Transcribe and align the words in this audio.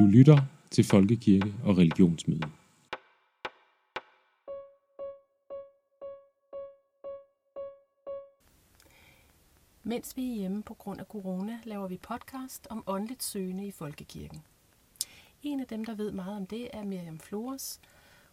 Du 0.00 0.06
lytter 0.06 0.38
til 0.70 0.84
Folkekirke 0.84 1.54
og 1.64 1.78
Religionsmøde. 1.78 2.50
Mens 9.82 10.16
vi 10.16 10.30
er 10.30 10.34
hjemme 10.34 10.62
på 10.62 10.74
grund 10.74 11.00
af 11.00 11.06
corona, 11.06 11.58
laver 11.64 11.88
vi 11.88 11.96
podcast 11.96 12.66
om 12.70 12.84
åndeligt 12.86 13.22
søgende 13.22 13.66
i 13.66 13.70
Folkekirken. 13.70 14.42
En 15.42 15.60
af 15.60 15.66
dem, 15.66 15.84
der 15.84 15.94
ved 15.94 16.12
meget 16.12 16.36
om 16.36 16.46
det, 16.46 16.68
er 16.72 16.84
Miriam 16.84 17.18
Flores. 17.18 17.80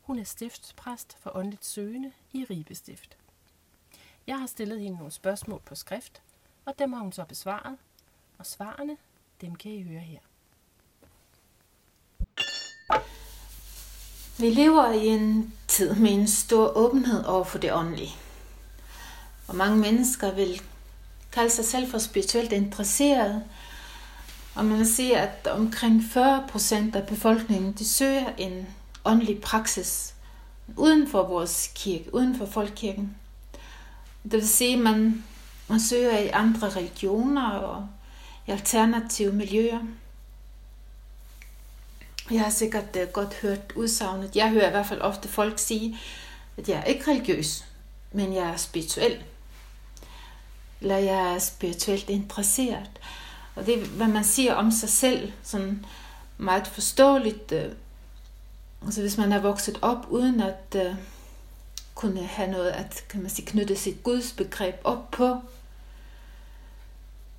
Hun 0.01 0.19
er 0.19 0.23
stiftspræst 0.23 1.17
for 1.19 1.31
åndeligt 1.35 1.65
søgende 1.65 2.11
i 2.33 2.43
Ribe 2.43 2.75
Stift. 2.75 3.17
Jeg 4.27 4.39
har 4.39 4.47
stillet 4.47 4.79
hende 4.79 4.97
nogle 4.97 5.11
spørgsmål 5.11 5.61
på 5.65 5.75
skrift, 5.75 6.21
og 6.65 6.79
dem 6.79 6.93
har 6.93 7.01
hun 7.01 7.11
så 7.11 7.25
besvaret. 7.25 7.77
Og 8.37 8.45
svarene, 8.45 8.97
dem 9.41 9.55
kan 9.55 9.71
I 9.71 9.83
høre 9.83 9.99
her. 9.99 10.19
Vi 14.39 14.49
lever 14.49 14.91
i 14.91 15.07
en 15.07 15.53
tid 15.67 15.95
med 15.95 16.11
en 16.11 16.27
stor 16.27 16.77
åbenhed 16.77 17.23
over 17.25 17.43
for 17.43 17.57
det 17.57 17.73
åndelige. 17.73 18.15
Og 19.47 19.55
mange 19.55 19.77
mennesker 19.77 20.33
vil 20.33 20.61
kalde 21.31 21.49
sig 21.49 21.65
selv 21.65 21.91
for 21.91 21.97
spirituelt 21.97 22.51
interesserede. 22.51 23.43
Og 24.55 24.65
man 24.65 24.77
vil 24.77 24.95
sige, 24.95 25.17
at 25.17 25.47
omkring 25.47 26.03
40 26.11 26.43
procent 26.49 26.95
af 26.95 27.07
befolkningen 27.07 27.73
de 27.73 27.85
søger 27.85 28.29
en 28.37 28.67
åndelig 29.05 29.41
praksis 29.41 30.13
uden 30.75 31.07
for 31.07 31.23
vores 31.23 31.71
kirke, 31.75 32.13
uden 32.13 32.37
for 32.37 32.45
folkekirken. 32.45 33.15
Det 34.23 34.33
vil 34.33 34.47
sige, 34.47 34.73
at 34.73 34.79
man, 34.79 35.23
man 35.67 35.79
søger 35.79 36.17
i 36.17 36.27
andre 36.27 36.69
religioner 36.69 37.49
og 37.49 37.87
i 38.47 38.51
alternative 38.51 39.31
miljøer. 39.31 39.79
Jeg 42.31 42.41
har 42.41 42.49
sikkert 42.49 42.95
øh, 42.95 43.07
godt 43.07 43.33
hørt 43.33 43.73
udsagnet. 43.75 44.35
Jeg 44.35 44.49
hører 44.49 44.67
i 44.67 44.71
hvert 44.71 44.85
fald 44.85 45.01
ofte 45.01 45.27
folk 45.27 45.59
sige, 45.59 45.99
at 46.57 46.69
jeg 46.69 46.77
er 46.77 46.83
ikke 46.83 47.11
religiøs, 47.11 47.65
men 48.11 48.33
jeg 48.33 48.49
er 48.49 48.57
spirituel. 48.57 49.23
Eller 50.81 50.97
jeg 50.97 51.33
er 51.33 51.39
spirituelt 51.39 52.09
interesseret. 52.09 52.89
Og 53.55 53.65
det 53.65 53.81
er, 53.81 53.85
hvad 53.85 54.07
man 54.07 54.23
siger 54.23 54.53
om 54.53 54.71
sig 54.71 54.89
selv, 54.89 55.31
sådan 55.43 55.85
meget 56.37 56.67
forståeligt. 56.67 57.51
Øh, 57.51 57.71
altså 58.85 59.01
hvis 59.01 59.17
man 59.17 59.31
er 59.31 59.41
vokset 59.41 59.79
op 59.81 60.05
uden 60.09 60.41
at 60.41 60.75
øh, 60.75 60.95
kunne 61.95 62.23
have 62.23 62.51
noget 62.51 62.69
at 62.69 63.03
kan 63.09 63.21
man 63.21 63.29
sige, 63.29 63.45
knytte 63.45 63.75
sit 63.75 64.03
Guds 64.03 64.31
begreb 64.31 64.75
op 64.83 65.11
på. 65.11 65.37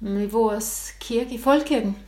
Men 0.00 0.22
i 0.22 0.26
vores 0.26 0.94
kirke, 1.00 1.34
i 1.34 1.42
folkekirken, 1.42 1.98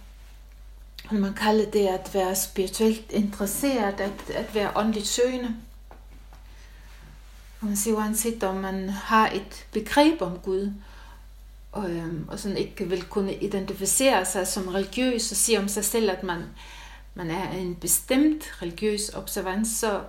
man 1.19 1.35
kalder 1.35 1.71
det 1.71 1.87
at 1.87 2.15
være 2.15 2.37
spirituelt 2.37 3.11
interesseret, 3.11 4.01
at, 4.01 4.31
at 4.35 4.55
være 4.55 4.73
åndeligt 4.77 5.07
søgende. 5.07 5.57
Og 7.61 7.67
man 7.67 7.77
siger 7.77 7.97
uanset 7.97 8.43
om 8.45 8.57
man 8.57 8.89
har 8.89 9.31
et 9.31 9.67
begreb 9.73 10.23
om 10.23 10.39
Gud, 10.39 10.73
og, 11.73 11.91
øhm, 11.91 12.29
og 12.29 12.39
sådan 12.39 12.57
ikke 12.57 12.89
vil 12.89 13.03
kunne 13.03 13.35
identificere 13.35 14.25
sig 14.25 14.47
som 14.47 14.69
religiøs 14.69 15.31
og 15.31 15.37
sige 15.37 15.59
om 15.59 15.69
sig 15.69 15.85
selv, 15.85 16.11
at 16.11 16.23
man, 16.23 16.45
man 17.15 17.31
er 17.31 17.51
en 17.51 17.75
bestemt 17.75 18.63
religiøs 18.63 19.11
observans, 19.15 19.69
så, 19.69 20.03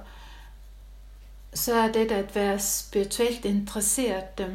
så 1.53 1.73
er 1.73 1.91
det 1.91 2.11
at 2.11 2.35
være 2.35 2.59
spirituelt 2.59 3.45
interesseret 3.45 4.39
øh, 4.39 4.47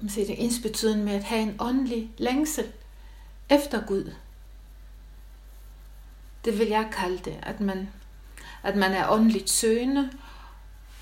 det 0.00 0.30
ens 0.30 0.38
ensbetydende 0.38 1.04
med 1.04 1.12
at 1.12 1.24
have 1.24 1.42
en 1.42 1.56
åndelig 1.58 2.10
længsel 2.18 2.64
efter 3.50 3.86
Gud 3.86 4.12
det 6.46 6.58
vil 6.58 6.68
jeg 6.68 6.88
kalde 6.92 7.18
det, 7.18 7.36
at 7.42 7.60
man, 7.60 7.88
at 8.62 8.76
man 8.76 8.92
er 8.92 9.10
åndeligt 9.10 9.50
søgende. 9.50 10.10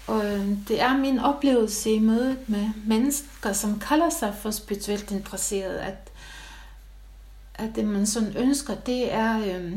Og 0.06 0.27
øhm, 0.27 0.56
det 0.56 0.81
er 0.81 0.97
min 0.97 1.19
oplevelse 1.19 1.91
i 1.91 1.99
mødet 1.99 2.49
med 2.49 2.71
mennesker, 2.87 3.53
som 3.53 3.78
kalder 3.78 4.10
sig 4.10 4.34
for 4.41 4.50
spirituelt 4.50 5.10
interesseret, 5.10 5.77
at, 5.78 6.12
at 7.55 7.77
det 7.77 7.84
man 7.84 8.06
sådan 8.06 8.37
ønsker, 8.37 8.75
det 8.75 9.12
er 9.12 9.38
øh, 9.38 9.72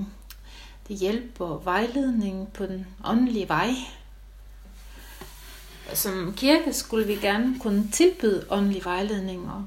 det 0.88 0.98
hjælp 0.98 1.42
og 1.42 1.66
vejledning 1.66 2.54
på 2.54 2.66
den 2.66 2.88
åndelige 3.06 3.50
vej. 3.50 3.70
Som 5.94 6.34
kirke 6.38 6.74
skulle 6.74 7.08
vi 7.08 7.16
gerne 7.16 7.60
kunne 7.60 7.92
tilbyde 7.92 8.46
åndelig 8.50 8.86
vejledning 8.86 9.52
og 9.52 9.66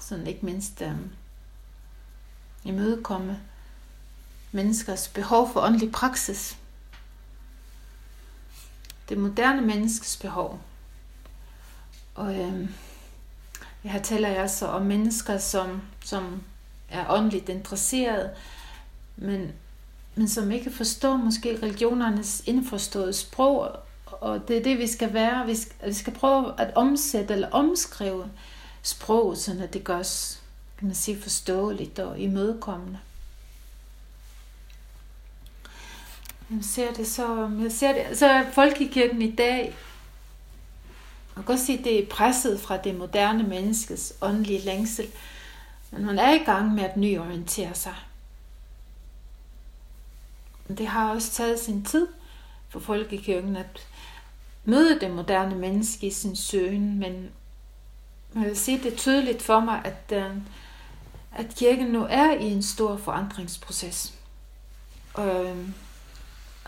sådan 0.00 0.26
ikke 0.26 0.46
mindst 0.46 0.82
øh, 0.82 0.92
imødekomme 2.64 3.40
menneskers 4.52 5.08
behov 5.08 5.52
for 5.52 5.60
åndelig 5.60 5.92
praksis. 5.92 6.56
Det 9.08 9.18
moderne 9.18 9.60
menneskes 9.60 10.16
behov. 10.16 10.60
Og 12.14 12.40
øh, 12.40 12.68
her 13.82 14.02
taler 14.02 14.28
jeg 14.28 14.50
så 14.50 14.66
om 14.66 14.82
mennesker, 14.82 15.38
som, 15.38 15.82
som 16.04 16.42
er 16.88 17.10
åndeligt 17.10 17.48
interesseret, 17.48 18.30
men, 19.16 19.52
men 20.14 20.28
som 20.28 20.50
ikke 20.50 20.70
forstår 20.70 21.16
måske 21.16 21.58
religionernes 21.62 22.42
indforståede 22.46 23.12
sprog, 23.12 23.76
og 24.06 24.48
det 24.48 24.58
er 24.58 24.62
det, 24.62 24.78
vi 24.78 24.86
skal 24.86 25.12
være. 25.12 25.46
Vi 25.46 25.54
skal, 25.54 25.88
vi 25.88 25.94
skal 25.94 26.12
prøve 26.12 26.60
at 26.60 26.74
omsætte 26.74 27.34
eller 27.34 27.50
omskrive 27.50 28.30
sproget, 28.82 29.38
så 29.38 29.68
det 29.72 29.84
gørs 29.84 30.42
kan 30.78 30.86
man 30.86 30.94
sige, 30.94 31.22
forståeligt 31.22 31.98
og 31.98 32.18
imødekommende. 32.18 32.98
Jeg 36.50 36.58
ser 36.64 36.92
det 36.92 37.06
så, 37.06 37.50
jeg 37.62 37.72
ser 37.72 37.92
det, 37.92 38.18
så 38.18 38.26
er 38.26 38.50
folkekirken 38.50 39.22
i 39.22 39.30
dag, 39.30 39.76
man 41.36 41.44
kan 41.44 41.54
godt 41.54 41.66
sige, 41.66 41.84
det 41.84 42.02
er 42.02 42.06
presset 42.06 42.60
fra 42.60 42.76
det 42.76 42.94
moderne 42.94 43.42
menneskes 43.42 44.12
åndelige 44.22 44.60
længsel, 44.60 45.06
men 45.90 46.04
man 46.06 46.18
er 46.18 46.34
i 46.34 46.44
gang 46.44 46.74
med 46.74 46.84
at 46.84 46.96
nyorientere 46.96 47.74
sig. 47.74 47.94
Det 50.68 50.86
har 50.86 51.10
også 51.10 51.30
taget 51.30 51.60
sin 51.60 51.84
tid 51.84 52.08
for 52.68 52.80
folkekirken 52.80 53.56
at 53.56 53.86
møde 54.64 55.00
det 55.00 55.10
moderne 55.10 55.54
menneske 55.54 56.06
i 56.06 56.10
sin 56.10 56.36
søgen, 56.36 56.98
men 56.98 57.30
man 58.32 58.44
vil 58.44 58.56
sige 58.56 58.82
det 58.82 58.96
tydeligt 58.96 59.42
for 59.42 59.60
mig, 59.60 59.82
at, 59.84 60.16
øh, 60.16 60.36
at 61.32 61.54
kirken 61.56 61.86
nu 61.86 62.06
er 62.10 62.34
i 62.34 62.44
en 62.44 62.62
stor 62.62 62.96
forandringsproces. 62.96 64.14
Og 65.14 65.44
øh, 65.46 65.68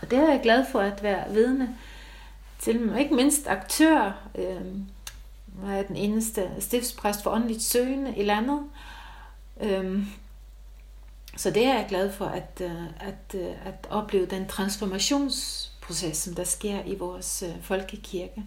og 0.03 0.11
det 0.11 0.19
er 0.19 0.31
jeg 0.31 0.39
glad 0.43 0.65
for 0.71 0.79
at 0.79 1.03
være 1.03 1.33
vidne 1.33 1.75
til, 2.59 2.95
ikke 2.99 3.15
mindst 3.15 3.47
aktør. 3.47 4.17
Øh, 4.35 4.61
jeg 5.65 5.79
er 5.79 5.83
den 5.83 5.95
eneste 5.95 6.49
stiftspræst 6.59 7.23
for 7.23 7.31
åndeligt 7.31 7.61
søgende 7.61 8.13
i 8.17 8.23
landet. 8.23 8.59
Øh, 9.61 10.03
så 11.37 11.51
det 11.51 11.65
er 11.65 11.73
jeg 11.73 11.85
glad 11.89 12.11
for 12.11 12.25
at, 12.25 12.61
øh, 12.61 12.85
at, 12.99 13.35
øh, 13.35 13.51
at 13.65 13.87
opleve 13.89 14.25
den 14.25 14.47
transformationsproces, 14.47 16.17
som 16.17 16.35
der 16.35 16.43
sker 16.43 16.83
i 16.85 16.95
vores 16.95 17.43
øh, 17.43 17.61
folkekirke. 17.61 18.43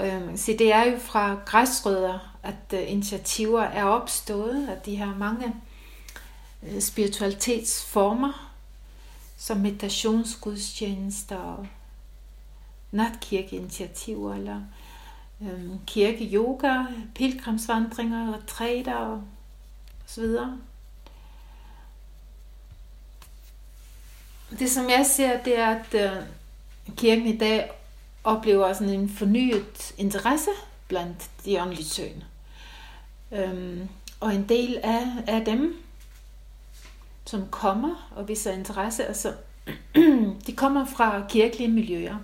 Øh, 0.00 0.36
så 0.36 0.54
det 0.58 0.72
er 0.72 0.84
jo 0.84 0.98
fra 0.98 1.38
græsrødder, 1.46 2.38
at 2.42 2.80
initiativer 2.86 3.62
er 3.62 3.84
opstået, 3.84 4.68
at 4.68 4.86
de 4.86 4.96
her 4.96 5.14
mange 5.14 5.54
spiritualitetsformer, 6.80 8.51
som 9.42 9.56
meditationsgudstjenester 9.56 11.36
og 11.36 11.66
natkirkeinitiativer, 12.90 14.34
eller 14.34 14.60
øhm, 15.40 15.78
kirke-yoga, 15.86 16.84
pilgrimsvandringer, 17.14 18.34
retræter 18.34 18.94
og 18.94 19.22
så 20.06 20.20
videre. 20.20 20.58
Det 24.58 24.70
som 24.70 24.90
jeg 24.90 25.06
ser, 25.06 25.42
det 25.42 25.58
er, 25.58 25.66
at 25.66 25.94
øh, 25.94 26.26
kirken 26.96 27.26
i 27.26 27.36
dag 27.36 27.70
oplever 28.24 28.72
sådan 28.72 28.94
en 28.94 29.08
fornyet 29.08 29.94
interesse 29.98 30.50
blandt 30.88 31.30
de 31.44 31.62
åndelige 31.62 31.88
søgende. 31.88 32.24
Øhm, 33.32 33.88
og 34.20 34.34
en 34.34 34.48
del 34.48 34.78
af, 34.82 35.06
af 35.26 35.44
dem 35.44 35.82
som 37.24 37.48
kommer 37.50 38.12
og 38.16 38.28
viser 38.28 38.52
interesse. 38.52 39.04
Altså, 39.04 39.32
de 40.46 40.52
kommer 40.56 40.84
fra 40.84 41.22
kirkelige 41.28 41.70
miljøer. 41.70 42.16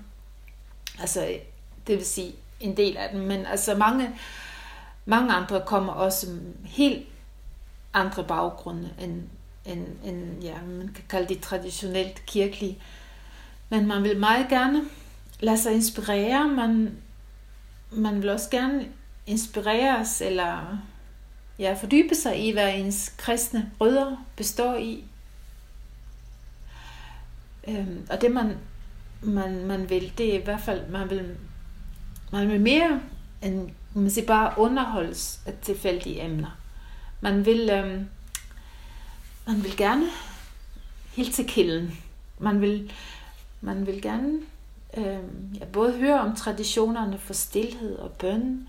Altså, 1.01 1.39
det 1.87 1.97
vil 1.97 2.07
sige 2.07 2.33
en 2.61 2.77
del 2.77 2.97
af 2.97 3.09
dem, 3.13 3.21
men 3.21 3.47
altså 3.47 3.75
mange, 3.75 4.11
mange 5.05 5.33
andre 5.33 5.63
kommer 5.67 5.93
også 5.93 6.27
helt 6.65 7.07
andre 7.95 8.25
baggrunde 8.25 8.91
end, 9.01 9.23
end, 9.65 9.87
end 10.05 10.43
ja, 10.43 10.63
man 10.63 10.89
kan 10.95 11.05
kalde 11.09 11.35
det 11.35 11.43
traditionelt 11.43 12.27
kirkelige. 12.27 12.79
Men 13.69 13.87
man 13.87 14.03
vil 14.03 14.19
meget 14.19 14.49
gerne 14.49 14.83
lade 15.41 15.59
sig 15.59 15.73
inspirere. 15.73 16.49
Man, 16.49 16.97
man 17.91 18.23
vil 18.23 18.31
også 18.31 18.51
gerne 18.51 18.87
inspireres 19.27 20.21
eller 20.21 20.79
ja, 21.59 21.75
fordybe 21.75 22.15
sig 22.15 22.47
i, 22.47 22.53
hvad 22.53 22.75
ens 22.75 23.15
kristne 23.17 23.71
rødder 23.81 24.27
består 24.37 24.77
i. 24.77 25.05
Øhm, 27.69 28.07
og 28.11 28.21
det 28.21 28.31
man, 28.31 28.57
man, 29.23 29.67
man 29.67 29.91
vil, 29.91 30.13
det 30.19 30.35
er 30.35 30.41
i 30.41 30.45
hvert 30.45 30.61
fald, 30.61 30.91
man 30.91 31.11
vil, 31.11 31.37
man 32.33 32.49
vil 32.49 32.61
mere 32.61 33.01
end 33.43 33.71
man 33.95 34.11
siger, 34.11 34.27
bare 34.27 34.59
underholdes 34.59 35.41
af 35.47 35.55
tilfældige 35.63 36.25
emner. 36.25 36.59
Man 37.21 37.47
vil, 37.47 37.71
øhm, 37.71 38.09
man 39.47 39.65
vil 39.65 39.77
gerne 39.77 40.07
helt 41.17 41.35
til 41.35 41.47
kilden. 41.47 41.99
Man 42.39 42.61
vil, 42.61 42.93
man 43.61 43.87
vil 43.87 44.03
gerne 44.03 44.39
øhm, 44.97 45.55
ja, 45.61 45.65
både 45.65 45.93
høre 45.93 46.21
om 46.21 46.37
traditionerne 46.37 47.19
for 47.19 47.33
stillhed 47.33 47.97
og 47.97 48.11
bøn, 48.11 48.69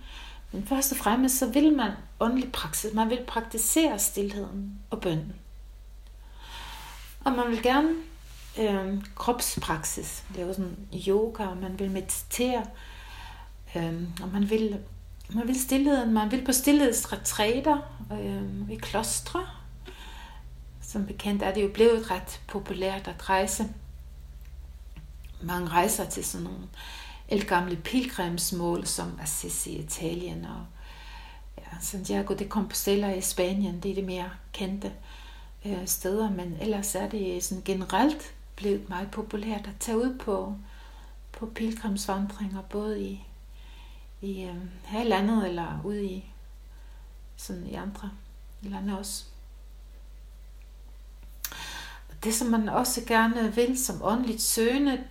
men 0.52 0.68
først 0.68 0.92
og 0.92 0.98
fremmest 0.98 1.38
så 1.38 1.50
vil 1.50 1.74
man 1.76 1.92
åndelig 2.20 2.52
praksis. 2.52 2.94
Man 2.94 3.10
vil 3.10 3.20
praktisere 3.28 4.00
stillheden 4.00 4.80
og 4.90 5.02
bønnen. 5.02 5.36
Og 7.26 7.32
man 7.32 7.48
vil 7.48 7.64
gerne 7.64 7.96
øh, 8.60 9.04
kropspraksis. 9.16 10.24
Det 10.34 10.42
er 10.42 10.46
jo 10.46 10.54
sådan 10.54 10.78
yoga, 11.08 11.46
og 11.46 11.58
man 11.58 11.80
vil 11.80 11.92
meditere. 11.92 12.66
Øh, 13.76 14.04
og 14.22 14.30
man 14.34 14.50
vil, 14.50 14.80
man 15.30 15.48
vil 15.48 15.62
stillheden, 15.62 16.14
man 16.14 16.32
vil 16.32 16.46
på 16.46 16.52
stillhedsretræter 16.52 17.78
øh, 18.12 18.70
i 18.72 18.76
klostre. 18.76 19.48
Som 20.82 21.06
bekendt 21.06 21.44
er 21.44 21.54
det 21.54 21.64
jo 21.64 21.70
blevet 21.74 22.12
ret 22.12 22.42
populært 22.48 23.08
at 23.08 23.30
rejse. 23.30 23.66
Mange 25.42 25.70
rejser 25.70 26.10
til 26.10 26.26
sådan 26.26 26.44
nogle 26.44 26.60
elgamle 27.32 27.76
pilgrimsmål 27.76 28.88
som 28.88 29.20
Assisi 29.22 29.70
i 29.70 29.80
Italien 29.80 30.46
og 30.46 30.66
ja, 31.58 31.78
Santiago 31.82 32.34
de 32.34 32.48
Compostela 32.48 33.14
i 33.14 33.22
Spanien. 33.22 33.80
Det 33.80 33.92
er 33.92 33.96
det 33.96 34.04
mere 34.04 34.30
kendte 34.54 34.94
øh, 35.66 35.88
steder, 35.88 36.32
men 36.32 36.58
ellers 36.62 36.96
er 36.96 37.10
det 37.10 37.44
sådan 37.44 37.64
generelt 37.64 38.36
blevet 38.56 38.90
meget 38.90 39.12
populært 39.12 39.68
at 39.68 39.80
tage 39.80 39.98
ud 39.98 40.18
på, 40.18 40.56
på 41.32 41.46
pilgrimsvandringer, 41.46 42.62
både 42.62 43.02
i, 43.02 43.24
i 44.22 44.42
øh, 44.44 44.56
her 44.84 45.02
i 45.02 45.08
landet 45.08 45.48
eller 45.48 45.82
ude 45.84 46.06
i, 46.06 46.32
sådan 47.36 47.68
i 47.68 47.74
andre 47.74 48.12
lande 48.62 49.00
også. 49.00 49.24
Det, 52.24 52.34
som 52.34 52.48
man 52.48 52.70
også 52.70 53.02
gerne 53.06 53.56
vil 53.56 53.78
som 53.78 54.02
åndeligt 54.04 54.42
søgende, 54.42 55.04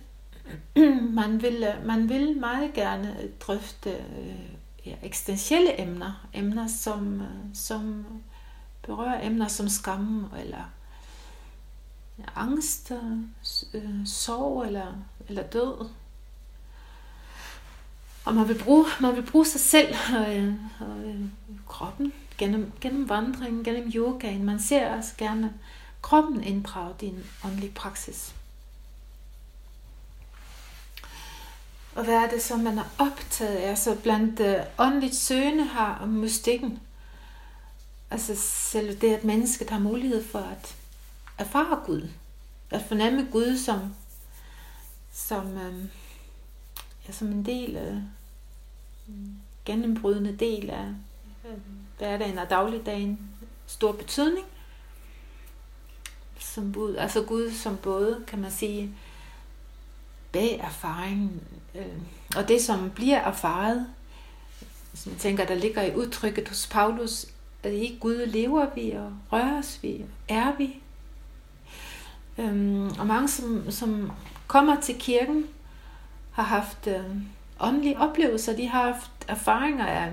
man 1.21 1.41
vil, 1.41 1.63
øh, 1.63 1.85
man 1.85 2.09
vil 2.09 2.37
meget 2.37 2.73
gerne 2.73 3.17
øh, 3.23 3.29
drøfte 3.39 3.89
øh, 3.89 4.49
ja, 4.85 4.95
eksistentielle 5.03 5.81
emner, 5.81 6.27
emner 6.33 6.67
som, 6.67 7.21
som 7.53 8.05
berører 8.81 9.27
emner 9.27 9.47
som 9.47 9.69
skam 9.69 10.25
eller 10.39 10.71
ja, 12.19 12.23
angst, 12.35 12.91
øh, 13.73 14.05
sorg 14.05 14.65
eller, 14.65 14.93
eller 15.27 15.43
død. 15.43 15.89
Og 18.25 18.35
man 18.35 18.47
vil 18.47 18.63
bruge, 18.63 18.85
man 19.01 19.15
vil 19.15 19.25
bruge 19.31 19.45
sig 19.45 19.61
selv 19.61 19.95
og, 20.17 20.37
øh, 20.37 20.53
og 20.79 20.99
øh, 21.05 21.21
kroppen 21.67 22.13
gennem, 22.37 22.71
gennem 22.81 23.09
vandringen, 23.09 23.63
gennem 23.63 23.91
yogaen. 23.95 24.43
Man 24.43 24.59
ser 24.59 24.95
også 24.95 25.13
gerne 25.17 25.53
kroppen 26.01 26.43
inddraget 26.43 27.01
i 27.01 27.05
en 27.05 27.23
åndelig 27.45 27.73
praksis. 27.73 28.35
Og 31.95 32.03
hvad 32.03 32.13
er 32.13 32.29
det 32.29 32.41
så, 32.41 32.57
man 32.57 32.77
er 32.77 32.83
optaget 32.97 33.55
af? 33.55 33.77
Så 33.77 33.95
blandt 33.95 34.39
øh, 34.39 34.55
åndeligt 34.77 35.15
søgende 35.15 35.63
har 35.63 36.05
mystikken. 36.05 36.79
Altså 38.11 38.35
selv 38.71 39.01
det, 39.01 39.13
at 39.15 39.23
mennesket 39.23 39.69
har 39.69 39.79
mulighed 39.79 40.23
for 40.23 40.39
at 40.39 40.75
erfare 41.37 41.79
Gud. 41.85 42.09
At 42.69 42.81
fornemme 42.87 43.27
Gud 43.31 43.57
som, 43.57 43.95
som, 45.13 45.57
øh, 45.57 45.83
ja, 47.07 47.13
som 47.13 47.27
en 47.27 47.45
del 47.45 47.77
af 47.77 48.01
gennembrydende 49.65 50.35
del 50.35 50.69
af 50.69 50.85
øh, 51.45 51.57
hverdagen 51.97 52.37
og 52.37 52.49
dagligdagen. 52.49 53.19
Stor 53.67 53.91
betydning. 53.91 54.45
Som 56.39 56.73
Gud, 56.73 56.95
altså 56.95 57.23
Gud 57.23 57.51
som 57.51 57.77
både, 57.77 58.23
kan 58.27 58.39
man 58.39 58.51
sige, 58.51 58.95
bag 60.31 60.59
erfaringen, 60.63 61.41
øh, 61.75 61.85
og 62.35 62.47
det 62.47 62.61
som 62.61 62.91
bliver 62.95 63.17
erfaret, 63.17 63.87
som 64.93 65.11
jeg 65.11 65.19
tænker, 65.19 65.45
der 65.45 65.55
ligger 65.55 65.81
i 65.81 65.95
udtrykket 65.95 66.49
hos 66.49 66.67
Paulus, 66.67 67.25
at 67.63 67.73
i 67.73 67.97
Gud 67.99 68.25
lever 68.25 68.67
vi 68.75 68.91
og 68.91 69.11
røres 69.31 69.79
vi, 69.83 70.05
er 70.27 70.53
vi. 70.57 70.81
Øhm, 72.37 72.87
og 72.99 73.07
mange, 73.07 73.27
som, 73.27 73.71
som 73.71 74.11
kommer 74.47 74.81
til 74.81 74.95
kirken, 74.99 75.45
har 76.31 76.43
haft 76.43 76.87
øh, 76.87 77.03
åndelige 77.59 77.99
oplevelser, 77.99 78.55
de 78.55 78.67
har 78.67 78.83
haft 78.83 79.11
erfaringer 79.27 79.85
af, 79.85 80.11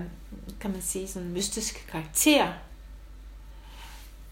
kan 0.60 0.70
man 0.70 0.82
sige, 0.82 1.08
sådan 1.08 1.32
mystisk 1.32 1.86
karakter. 1.90 2.52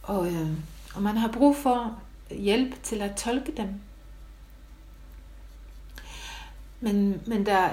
Og, 0.03 0.27
øh, 0.27 0.51
og 0.95 1.03
man 1.03 1.17
har 1.17 1.29
brug 1.29 1.57
for 1.57 1.99
hjælp 2.31 2.83
til 2.83 3.03
at 3.03 3.17
tolke 3.17 3.53
dem. 3.57 3.69
Men, 6.85 7.23
men 7.27 7.47
der, 7.47 7.71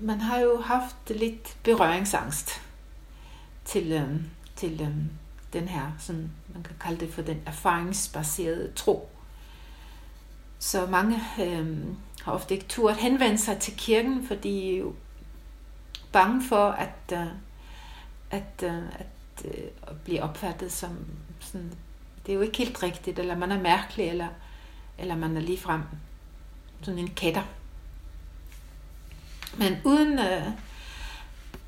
man 0.00 0.20
har 0.20 0.38
jo 0.38 0.60
haft 0.60 1.10
lidt 1.10 1.56
berøringsangst 1.62 2.62
til, 3.64 3.92
øhm, 3.92 4.24
til 4.56 4.80
øhm, 4.80 5.10
den 5.52 5.68
her, 5.68 5.92
sådan, 5.98 6.30
man 6.54 6.62
kan 6.62 6.76
kalde 6.80 7.00
det 7.00 7.14
for 7.14 7.22
den 7.22 7.42
erfaringsbaserede 7.46 8.72
tro. 8.76 9.08
Så 10.58 10.86
mange 10.86 11.20
øhm, 11.40 11.96
har 12.22 12.32
ofte 12.32 12.54
ikke 12.54 12.66
tur 12.68 12.90
henvende 12.90 13.38
sig 13.38 13.58
til 13.58 13.76
kirken, 13.76 14.26
fordi 14.26 14.50
de 14.50 14.74
er 14.74 14.78
jo 14.78 14.94
bange 16.12 16.42
for 16.48 16.68
at, 16.68 17.12
øh, 17.12 17.26
at, 18.30 18.62
øh, 18.62 18.82
at, 18.92 19.44
øh, 19.44 19.64
at 19.86 20.00
blive 20.04 20.22
opfattet 20.22 20.72
som 20.72 20.98
sådan, 21.40 21.72
det 22.26 22.32
er 22.32 22.36
jo 22.36 22.42
ikke 22.42 22.58
helt 22.58 22.82
rigtigt, 22.82 23.18
eller 23.18 23.36
man 23.36 23.52
er 23.52 23.62
mærkelig, 23.62 24.08
eller, 24.08 24.28
eller 24.98 25.16
man 25.16 25.36
er 25.36 25.40
ligefrem 25.40 25.82
sådan 26.82 26.98
en 26.98 27.10
kætter. 27.10 27.42
Men 29.58 29.76
uden, 29.84 30.18
øh, 30.18 30.42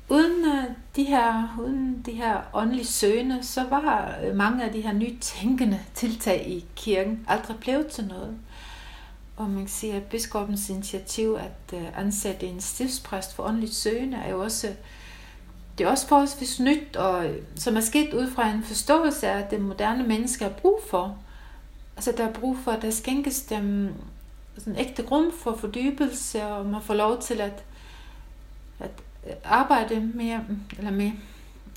uden 0.09 0.45
øh, 0.45 0.63
de 0.95 1.03
her, 1.03 1.57
uden 1.61 2.01
de 2.05 2.11
her 2.11 2.37
åndelige 2.53 2.85
søgende, 2.85 3.43
så 3.43 3.63
var 3.69 4.15
øh, 4.23 4.35
mange 4.35 4.63
af 4.63 4.71
de 4.71 4.81
her 4.81 4.93
nytænkende 4.93 5.79
tiltag 5.93 6.49
i 6.49 6.65
kirken 6.75 7.25
aldrig 7.27 7.57
blevet 7.57 7.87
til 7.87 8.07
noget. 8.07 8.37
Og 9.37 9.49
man 9.49 9.59
kan 9.59 9.67
sige, 9.67 9.93
at 9.93 10.03
biskopens 10.03 10.69
initiativ 10.69 11.37
at 11.39 11.79
øh, 11.79 11.99
ansætte 11.99 12.45
en 12.45 12.61
stiftspræst 12.61 13.35
for 13.35 13.43
åndeligt 13.43 13.73
søgende 13.73 14.17
er 14.17 14.29
jo 14.29 14.43
også 14.43 14.67
det 15.77 15.85
er 15.85 15.91
også 15.91 16.07
forholdsvis 16.07 16.59
nyt, 16.59 16.95
og 16.95 17.25
øh, 17.25 17.41
som 17.55 17.77
er 17.77 17.81
sket 17.81 18.13
ud 18.13 18.31
fra 18.31 18.49
en 18.49 18.63
forståelse 18.63 19.27
af, 19.27 19.37
at 19.37 19.51
det 19.51 19.61
moderne 19.61 20.03
menneske 20.07 20.43
har 20.43 20.51
brug 20.51 20.79
for. 20.89 21.17
Altså 21.95 22.13
der 22.17 22.27
er 22.27 22.33
brug 22.33 22.57
for, 22.63 22.71
at 22.71 22.81
der 22.81 22.91
skænkes 22.91 23.41
dem 23.41 23.93
sådan 24.57 24.79
ægte 24.79 25.03
rum 25.11 25.31
for 25.31 25.55
fordybelse, 25.55 26.43
og 26.43 26.65
man 26.65 26.81
får 26.81 26.93
lov 26.93 27.21
til 27.21 27.41
at 27.41 27.63
at 28.79 28.91
øh, 29.27 29.33
arbejde 29.43 29.99
mere, 29.99 30.45
eller 30.77 30.91
med 30.91 31.11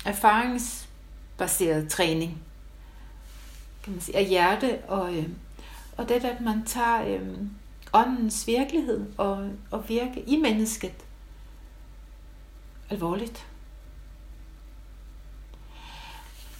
erfaringsbaseret 0.05 1.89
træning 1.89 2.43
kan 3.83 3.93
man 3.93 4.01
sige, 4.01 4.17
af 4.17 4.25
hjerte, 4.25 4.79
og, 4.87 5.17
øh, 5.17 5.29
og 5.97 6.09
det 6.09 6.25
at 6.25 6.41
man 6.41 6.65
tager 6.65 7.05
øh, 7.07 7.37
åndens 7.93 8.47
virkelighed 8.47 9.05
og, 9.17 9.49
og 9.71 9.89
virke 9.89 10.23
i 10.27 10.37
mennesket 10.37 11.05
alvorligt. 12.89 13.47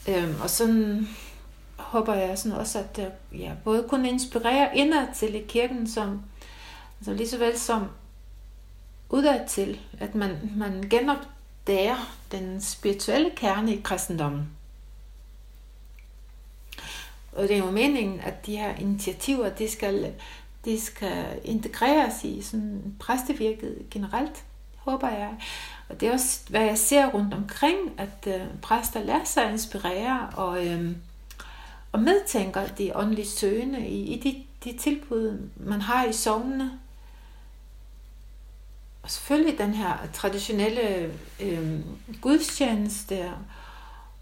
Øhm, 0.10 0.42
og 0.42 0.50
sådan 0.50 1.08
håber 1.78 2.14
jeg 2.14 2.38
sådan 2.38 2.58
også, 2.58 2.80
at 2.80 2.98
jeg 2.98 3.12
ja, 3.32 3.52
både 3.64 3.86
kunne 3.90 4.10
inspirere 4.10 4.78
indad 4.78 5.08
til 5.16 5.36
i 5.36 5.44
kirken, 5.48 5.88
som, 5.88 6.22
altså 7.00 7.14
lige 7.14 7.30
så 7.30 7.38
vel 7.38 7.60
som 7.60 7.88
udad 9.14 9.48
til, 9.48 9.80
at 10.00 10.16
man, 10.16 10.52
man 10.56 10.84
genopdager 10.90 12.16
den 12.32 12.62
spirituelle 12.62 13.32
kerne 13.36 13.76
i 13.76 13.82
kristendommen. 13.84 14.50
Og 17.32 17.44
det 17.44 17.52
er 17.52 17.58
jo 17.58 17.72
meningen, 17.72 18.20
at 18.20 18.46
de 18.46 18.58
her 18.58 18.76
initiativer, 18.76 19.50
de 19.50 19.70
skal, 19.70 20.14
de 20.66 20.82
skal 20.82 21.26
integreres 21.44 22.24
i 22.24 22.42
sådan 22.42 22.96
præstevirket 23.00 23.78
generelt, 23.92 24.44
håber 24.78 25.10
jeg. 25.10 25.34
Og 25.90 26.00
det 26.00 26.08
er 26.08 26.14
også, 26.14 26.40
hvad 26.50 26.66
jeg 26.66 26.78
ser 26.78 27.08
rundt 27.08 27.34
omkring, 27.34 27.78
at 27.98 28.28
øh, 28.28 28.42
præster 28.62 29.04
lader 29.04 29.24
sig 29.24 29.52
inspirere 29.52 30.30
og, 30.36 30.68
øh, 30.68 30.92
og 31.92 32.00
medtænker 32.00 32.68
de 32.68 32.96
åndelige 32.96 33.28
søgende 33.28 33.88
i, 33.88 34.14
i 34.14 34.20
de, 34.20 34.44
de 34.64 34.78
tilbud, 34.78 35.50
man 35.56 35.82
har 35.82 36.06
i 36.06 36.14
sovnene 36.14 36.80
og 39.04 39.12
selvfølgelig 39.12 39.58
den 39.58 39.74
her 39.74 39.98
traditionelle 40.14 41.14
øh, 41.40 41.80
gudstjeneste, 42.22 43.32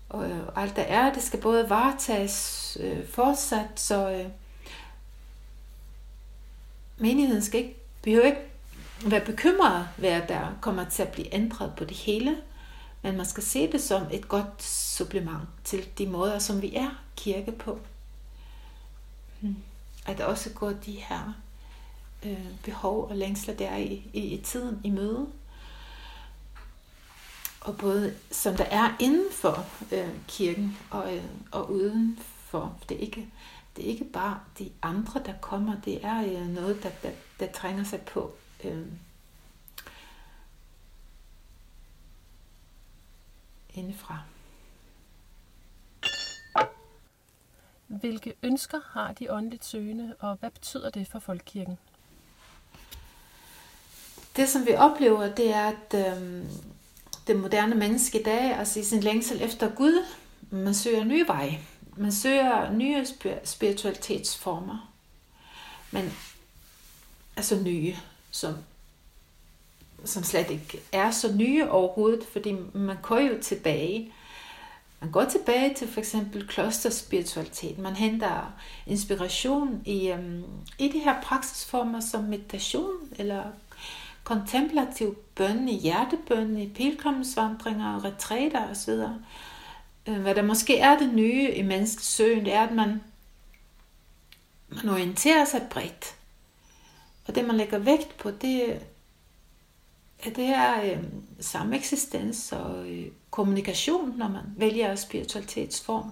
og 0.09 0.29
øh, 0.29 0.39
alt 0.55 0.75
der 0.75 0.81
er, 0.81 1.13
det 1.13 1.23
skal 1.23 1.41
både 1.41 1.69
varetages 1.69 2.77
øh, 2.79 3.07
fortsat, 3.07 3.67
så 3.75 4.11
øh, 4.11 4.25
menigheden 6.97 7.43
skal 7.43 7.59
ikke, 7.59 7.75
behøver 8.01 8.25
ikke 8.25 8.41
være 9.05 9.25
bekymret 9.25 9.87
ved, 9.97 10.09
at 10.09 10.29
der 10.29 10.57
kommer 10.61 10.89
til 10.89 11.03
at 11.03 11.09
blive 11.09 11.33
ændret 11.33 11.73
på 11.77 11.85
det 11.85 11.97
hele, 11.97 12.37
men 13.01 13.17
man 13.17 13.25
skal 13.25 13.43
se 13.43 13.71
det 13.71 13.81
som 13.81 14.03
et 14.11 14.27
godt 14.27 14.63
supplement 14.63 15.49
til 15.63 15.87
de 15.97 16.07
måder, 16.07 16.39
som 16.39 16.61
vi 16.61 16.75
er 16.75 16.89
kirke 17.15 17.51
på. 17.51 17.79
Hmm. 19.39 19.55
At 20.05 20.21
også 20.21 20.49
gå 20.49 20.71
de 20.71 20.91
her 20.91 21.33
øh, 22.25 22.45
behov 22.63 23.09
og 23.09 23.15
længsler 23.15 23.55
der 23.55 23.75
i, 23.75 24.09
i, 24.13 24.19
i 24.19 24.41
tiden 24.41 24.81
i 24.83 24.89
møde. 24.89 25.27
Og 27.61 27.77
både 27.77 28.15
som 28.31 28.55
der 28.55 28.63
er 28.63 28.95
inden 28.99 29.31
for 29.31 29.65
øh, 29.91 30.09
kirken 30.27 30.77
og, 30.89 31.15
øh, 31.15 31.23
og 31.51 31.71
uden 31.71 32.19
for. 32.19 32.77
Det 32.89 32.97
er, 32.97 33.01
ikke, 33.01 33.27
det 33.75 33.85
er 33.85 33.89
ikke 33.89 34.05
bare 34.05 34.39
de 34.59 34.71
andre, 34.81 35.21
der 35.25 35.33
kommer. 35.41 35.81
Det 35.85 36.05
er 36.05 36.23
øh, 36.23 36.47
noget, 36.47 36.83
der, 36.83 36.89
der, 37.03 37.11
der 37.39 37.51
trænger 37.51 37.83
sig 37.83 38.01
på. 38.01 38.35
Øh, 38.63 38.85
indefra. 43.73 44.19
Hvilke 47.87 48.33
ønsker 48.43 48.79
har 48.85 49.13
de 49.13 49.31
åndeligt 49.31 49.65
søgende, 49.65 50.15
og 50.19 50.35
hvad 50.35 50.51
betyder 50.51 50.89
det 50.89 51.07
for 51.07 51.19
folkekirken? 51.19 51.77
Det, 54.35 54.49
som 54.49 54.65
vi 54.65 54.75
oplever, 54.75 55.35
det 55.35 55.53
er, 55.53 55.65
at 55.65 56.13
øh, 56.13 56.43
det 57.27 57.39
moderne 57.39 57.75
menneske 57.75 58.19
i 58.19 58.23
dag, 58.23 58.57
altså 58.57 58.79
i 58.79 58.83
sin 58.83 58.99
længsel 58.99 59.41
efter 59.41 59.69
Gud, 59.69 60.05
man 60.49 60.73
søger 60.73 61.03
nye 61.03 61.27
veje. 61.27 61.59
Man 61.97 62.11
søger 62.11 62.71
nye 62.71 63.05
spiritualitetsformer. 63.43 64.91
Men 65.91 66.13
altså 67.35 67.55
nye, 67.55 67.95
som, 68.31 68.53
som 70.05 70.23
slet 70.23 70.49
ikke 70.49 70.81
er 70.91 71.11
så 71.11 71.33
nye 71.33 71.69
overhovedet, 71.69 72.23
fordi 72.31 72.55
man 72.73 72.97
går 73.01 73.19
jo 73.19 73.41
tilbage. 73.41 74.13
Man 74.99 75.11
går 75.11 75.25
tilbage 75.25 75.73
til 75.73 75.87
for 75.87 75.99
eksempel 75.99 76.47
klosterspiritualitet. 76.47 77.77
Man 77.77 77.95
henter 77.95 78.53
inspiration 78.87 79.81
i, 79.85 80.11
øhm, 80.11 80.43
i 80.79 80.87
de 80.87 80.99
her 80.99 81.21
praksisformer 81.21 81.99
som 81.99 82.23
meditation 82.23 83.09
eller 83.17 83.43
kontemplativ 84.23 85.15
bøn, 85.35 85.69
i 85.69 85.79
hjertebøn, 85.79 86.57
i 86.57 86.69
pilgrimsvandringer, 86.69 88.05
retræter 88.05 88.69
osv. 88.69 88.91
Øh, 90.07 90.21
hvad 90.21 90.35
der 90.35 90.41
måske 90.41 90.79
er 90.79 90.97
det 90.97 91.13
nye 91.13 91.51
i 91.51 91.61
menneskets 91.61 92.07
søgen, 92.07 92.45
det 92.45 92.53
er, 92.53 92.61
at 92.61 92.75
man, 92.75 93.01
man 94.69 94.89
orienterer 94.89 95.45
sig 95.45 95.67
bredt. 95.69 96.15
Og 97.27 97.35
det, 97.35 97.45
man 97.45 97.57
lægger 97.57 97.77
vægt 97.77 98.17
på, 98.17 98.31
det, 98.31 98.79
det 100.23 100.45
er 100.45 100.83
øh, 100.83 101.03
samme 101.39 101.75
eksistens 101.75 102.51
og 102.51 102.89
øh, 102.89 103.07
kommunikation, 103.31 104.17
når 104.17 104.27
man 104.27 104.43
vælger 104.57 104.95
spiritualitetsform. 104.95 106.11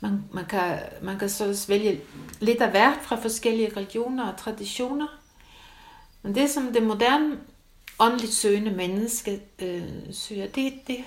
Man, 0.00 0.24
man, 0.32 0.44
kan, 0.44 0.78
man 1.02 1.18
kan 1.18 1.28
så 1.28 1.64
vælge 1.68 2.00
lidt 2.40 2.60
af 2.60 2.70
hvert 2.70 2.98
fra 3.02 3.16
forskellige 3.16 3.76
religioner 3.76 4.32
og 4.32 4.38
traditioner. 4.38 5.23
Men 6.24 6.34
det, 6.34 6.50
som 6.50 6.72
det 6.72 6.82
moderne 6.82 7.38
åndeligt 7.98 8.32
søgende 8.32 8.70
menneske 8.70 9.40
øh, 9.58 9.82
søger, 10.12 10.46
det, 10.46 10.72
det 10.86 10.98
er 10.98 11.04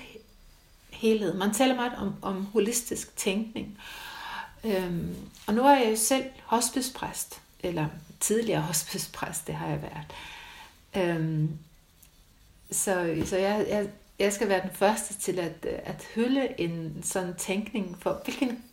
helhed. 0.89 1.33
Man 1.33 1.53
taler 1.53 1.75
meget 1.75 1.93
om, 1.97 2.13
om 2.21 2.45
holistisk 2.45 3.15
tænkning. 3.15 3.79
Øhm, 4.63 5.15
og 5.47 5.53
nu 5.53 5.63
er 5.63 5.77
jeg 5.77 5.91
jo 5.91 5.95
selv 5.95 6.25
hospicepræst, 6.43 7.41
eller 7.59 7.85
tidligere 8.19 8.61
hospicepræst, 8.61 9.47
det 9.47 9.55
har 9.55 9.67
jeg 9.67 9.81
været. 9.81 10.13
Øhm, 11.09 11.57
så 12.71 13.23
så 13.25 13.37
jeg, 13.37 13.65
jeg, 13.69 13.87
jeg 14.19 14.33
skal 14.33 14.49
være 14.49 14.61
den 14.61 14.73
første 14.73 15.13
til 15.13 15.39
at, 15.39 15.65
at 15.65 16.07
hylde 16.15 16.61
en 16.61 17.03
sådan 17.03 17.35
tænkning 17.35 17.97
for, 18.01 18.21
hvilken 18.23 18.63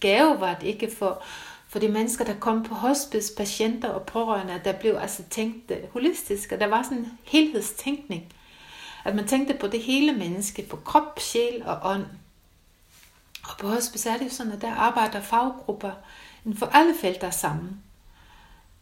gave 0.00 0.40
var 0.40 0.54
det 0.54 0.66
ikke 0.66 0.90
for, 0.98 1.22
for 1.70 1.78
de 1.78 1.88
mennesker, 1.88 2.24
der 2.24 2.34
kom 2.34 2.62
på 2.62 2.74
hospice, 2.74 3.34
patienter 3.36 3.88
og 3.88 4.06
pårørende, 4.06 4.60
der 4.64 4.72
blev 4.72 4.96
altså 5.00 5.22
tænkt 5.30 5.70
øh, 5.70 5.92
holistisk, 5.92 6.52
og 6.52 6.60
der 6.60 6.66
var 6.66 6.82
sådan 6.82 6.98
en 6.98 7.18
helhedstænkning. 7.22 8.32
At 9.04 9.16
man 9.16 9.26
tænkte 9.26 9.54
på 9.60 9.66
det 9.66 9.82
hele 9.82 10.12
menneske, 10.12 10.66
på 10.70 10.76
krop, 10.76 11.20
sjæl 11.20 11.62
og 11.64 11.78
ånd. 11.82 12.06
Og 13.48 13.58
på 13.58 13.68
hospice 13.68 14.10
er 14.10 14.16
det 14.18 14.24
jo 14.24 14.30
sådan, 14.30 14.52
at 14.52 14.60
der 14.60 14.74
arbejder 14.74 15.20
faggrupper 15.20 15.92
inden 16.44 16.58
for 16.58 16.66
alle 16.66 16.94
felter 17.00 17.30
sammen. 17.30 17.82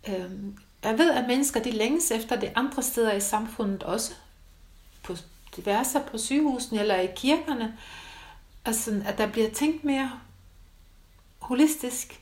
Øhm, 0.09 0.59
jeg 0.85 0.99
ved, 0.99 1.11
at 1.11 1.26
mennesker 1.26 1.62
de 1.62 1.71
længes 1.71 2.11
efter 2.11 2.40
det 2.40 2.52
andre 2.54 2.83
steder 2.83 3.12
i 3.12 3.21
samfundet 3.21 3.83
også, 3.83 4.14
på 5.02 5.16
diverse 5.57 6.00
på 6.11 6.18
sygehusene 6.18 6.80
eller 6.80 7.00
i 7.00 7.09
kirkerne, 7.16 7.78
altså, 8.64 9.02
at 9.07 9.18
der 9.18 9.26
bliver 9.26 9.50
tænkt 9.50 9.85
mere 9.85 10.11
holistisk, 11.38 12.21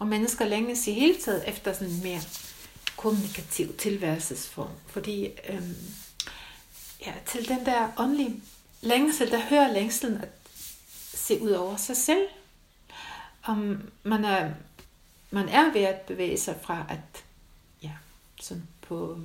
og 0.00 0.06
mennesker 0.06 0.44
længes 0.44 0.86
i 0.86 0.92
hele 0.92 1.20
taget 1.20 1.48
efter 1.48 1.72
sådan 1.72 1.88
en 1.88 2.02
mere 2.02 2.20
kommunikativ 2.96 3.76
tilværelsesform. 3.76 4.70
Fordi 4.86 5.26
øhm, 5.48 5.76
ja, 7.06 7.14
til 7.26 7.48
den 7.48 7.66
der 7.66 7.88
åndelige 7.96 8.42
længsel, 8.82 9.30
der 9.30 9.40
hører 9.40 9.72
længselen 9.72 10.20
at 10.20 10.28
se 11.14 11.40
ud 11.40 11.50
over 11.50 11.76
sig 11.76 11.96
selv. 11.96 12.26
Om 13.42 13.90
man 14.02 14.24
er, 14.24 14.54
man 15.30 15.48
er 15.48 15.72
ved 15.72 15.80
at 15.80 16.00
bevæge 16.00 16.38
sig 16.38 16.60
fra 16.62 16.86
at, 16.88 17.24
ja, 17.82 17.92
sådan 18.40 18.68
på, 18.82 19.20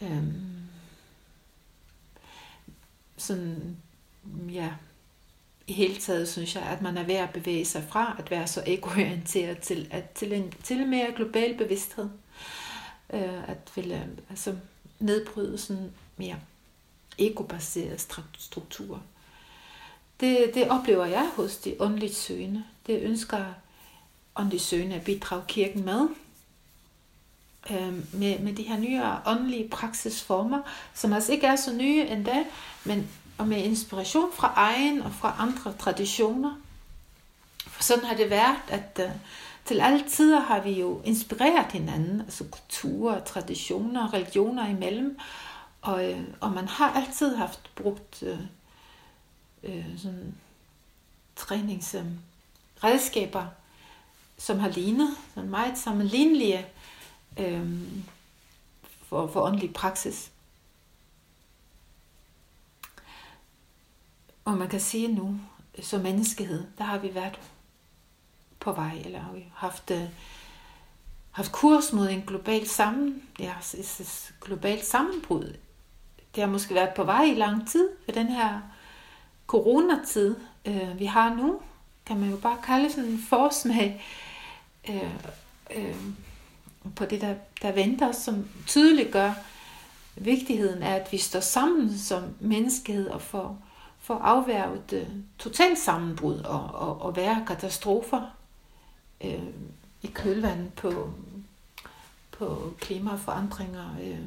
øhm, 0.00 0.68
sådan, 3.16 3.76
ja, 4.48 4.72
i 5.66 5.72
hele 5.72 5.96
taget 5.96 6.28
synes 6.28 6.54
jeg, 6.54 6.62
at 6.62 6.82
man 6.82 6.96
er 6.96 7.02
ved 7.02 7.14
at 7.14 7.30
bevæge 7.30 7.64
sig 7.64 7.84
fra 7.88 8.16
at 8.18 8.30
være 8.30 8.46
så 8.46 8.62
egoorienteret 8.66 9.58
til, 9.58 9.88
at, 9.90 10.10
til 10.10 10.32
en 10.32 10.52
til 10.62 10.86
mere 10.86 11.12
global 11.16 11.56
bevidsthed. 11.56 12.08
Øh, 13.12 13.48
at 13.48 13.58
ville 13.74 14.08
altså, 14.30 14.56
nedbryde 14.98 15.58
sådan 15.58 15.92
mere 16.16 16.36
egobaserede 17.18 17.98
strukturer. 18.38 19.00
Det, 20.20 20.50
det 20.54 20.68
oplever 20.68 21.04
jeg 21.04 21.30
hos 21.36 21.56
de 21.56 21.76
åndeligt 21.80 22.14
søgende. 22.14 22.64
Det 22.86 23.02
ønsker 23.02 23.44
åndeligt 24.36 24.62
søgende 24.62 24.96
at 24.96 25.04
bidrage 25.04 25.42
kirken 25.48 25.84
med. 25.84 26.08
Øh, 27.70 28.14
med, 28.14 28.38
med 28.38 28.52
de 28.52 28.62
her 28.62 28.78
nye 28.78 29.02
åndelige 29.26 29.68
praksisformer, 29.68 30.62
som 30.94 31.12
altså 31.12 31.32
ikke 31.32 31.46
er 31.46 31.56
så 31.56 31.72
nye 31.72 32.06
endda, 32.06 32.44
men 32.84 33.08
og 33.38 33.48
med 33.48 33.64
inspiration 33.64 34.32
fra 34.32 34.52
egen 34.56 35.02
og 35.02 35.12
fra 35.12 35.36
andre 35.38 35.74
traditioner. 35.78 36.54
For 37.66 37.82
sådan 37.82 38.04
har 38.04 38.16
det 38.16 38.30
været, 38.30 38.56
at 38.68 39.00
uh, 39.04 39.10
til 39.64 39.80
alle 39.80 40.04
tider 40.08 40.40
har 40.40 40.60
vi 40.60 40.80
jo 40.80 41.02
inspireret 41.04 41.72
hinanden, 41.72 42.20
altså 42.20 42.44
kulturer, 42.44 43.24
traditioner, 43.24 44.14
religioner 44.14 44.68
imellem, 44.68 45.18
og, 45.82 46.10
øh, 46.10 46.20
og 46.40 46.50
man 46.50 46.68
har 46.68 46.92
altid 46.92 47.36
haft 47.36 47.70
brugt 47.74 48.22
øh, 48.22 48.38
øh, 49.62 49.98
sådan 49.98 50.34
træningsredskaber, 51.36 53.42
uh, 53.42 53.48
som 54.38 54.58
har 54.58 54.68
lignet, 54.68 55.16
sådan 55.34 55.50
meget 55.50 55.78
sammenlignelige 55.78 56.66
øh, 57.38 57.68
for, 59.08 59.26
for 59.26 59.40
åndelig 59.40 59.74
praksis. 59.74 60.30
Og 64.44 64.58
man 64.58 64.68
kan 64.68 64.80
sige 64.80 65.08
nu, 65.08 65.36
som 65.82 66.00
menneskehed, 66.00 66.64
der 66.78 66.84
har 66.84 66.98
vi 66.98 67.14
været 67.14 67.40
på 68.60 68.72
vej, 68.72 69.02
eller 69.04 69.20
har 69.20 69.32
vi 69.32 69.44
haft, 69.54 69.90
uh, 69.90 70.02
haft 71.30 71.52
kurs 71.52 71.92
mod 71.92 72.08
en 72.08 72.22
global 72.26 72.68
sammen, 72.68 73.22
ja, 73.38 73.54
et 73.78 74.34
globalt 74.40 74.84
sammenbrud. 74.84 75.54
Det 76.34 76.42
har 76.42 76.50
måske 76.50 76.74
været 76.74 76.94
på 76.96 77.04
vej 77.04 77.24
i 77.24 77.34
lang 77.34 77.68
tid, 77.68 77.88
for 78.04 78.12
den 78.12 78.26
her 78.26 78.60
coronatid, 79.46 80.36
øh, 80.64 80.98
vi 80.98 81.04
har 81.04 81.34
nu, 81.34 81.60
kan 82.06 82.20
man 82.20 82.30
jo 82.30 82.36
bare 82.36 82.58
kalde 82.64 82.90
sådan 82.90 83.10
en 83.10 83.24
forsmag 83.28 84.04
øh, 84.88 85.14
øh, 85.76 85.96
på 86.96 87.04
det, 87.04 87.20
der, 87.20 87.34
der 87.62 87.72
venter, 87.72 88.12
som 88.12 88.48
tydeligt 88.66 89.12
gør 89.12 89.32
vigtigheden 90.16 90.82
af, 90.82 90.94
at 90.94 91.12
vi 91.12 91.18
står 91.18 91.40
sammen 91.40 91.98
som 91.98 92.22
menneskehed 92.40 93.08
og 93.08 93.22
får 93.22 93.58
for 94.04 94.14
afværget 94.14 94.92
øh, 94.92 95.08
totalt 95.38 95.78
sammenbrud 95.78 96.38
og, 96.38 96.60
og, 96.60 97.02
og 97.02 97.16
være 97.16 97.44
katastrofer 97.46 98.36
øh, 99.24 99.42
i 100.02 100.06
kølvandet 100.06 100.72
på, 100.74 101.10
på 102.30 102.74
klimaforandringer, 102.80 103.96
øh, 104.02 104.26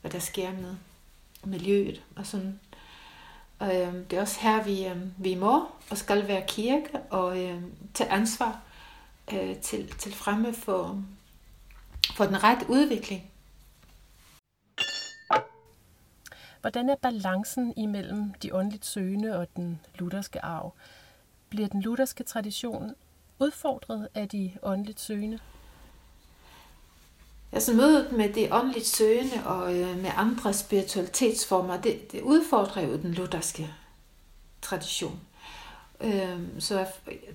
hvad 0.00 0.10
der 0.10 0.18
sker 0.18 0.52
med 0.52 0.74
miljøet 1.44 2.02
og 2.16 2.26
sådan. 2.26 2.60
Og 3.58 3.80
øh, 3.80 3.94
det 3.94 4.12
er 4.12 4.20
også 4.20 4.40
her, 4.40 4.64
vi, 4.64 4.86
øh, 4.86 5.24
vi 5.24 5.34
må 5.34 5.66
og 5.90 5.98
skal 5.98 6.28
være 6.28 6.44
kirke 6.48 6.98
og 7.10 7.44
øh, 7.44 7.62
tage 7.94 8.10
ansvar 8.10 8.60
øh, 9.32 9.56
til, 9.56 9.88
til 9.98 10.14
fremme 10.14 10.54
for, 10.54 11.02
for 12.16 12.24
den 12.24 12.42
rette 12.44 12.66
udvikling. 12.70 13.29
Hvordan 16.60 16.88
er 16.88 16.94
balancen 16.94 17.72
imellem 17.76 18.32
de 18.42 18.54
åndeligt 18.54 18.86
søgende 18.86 19.38
og 19.38 19.46
den 19.56 19.80
lutherske 19.94 20.44
arv? 20.44 20.72
Bliver 21.48 21.68
den 21.68 21.82
lutherske 21.82 22.24
tradition 22.24 22.94
udfordret 23.38 24.08
af 24.14 24.28
de 24.28 24.52
åndeligt 24.62 25.00
søgende? 25.00 25.38
Altså 27.52 27.72
mødet 27.72 28.12
med 28.12 28.32
det 28.32 28.52
åndeligt 28.52 28.86
søgende 28.86 29.46
og 29.46 29.74
øh, 29.78 29.98
med 29.98 30.10
andre 30.16 30.52
spiritualitetsformer, 30.52 31.80
det, 31.80 32.12
det 32.12 32.20
udfordrer 32.20 32.82
jo 32.82 32.96
den 32.96 33.14
lutherske 33.14 33.74
tradition. 34.62 35.20
Øhm, 36.00 36.60
så 36.60 36.86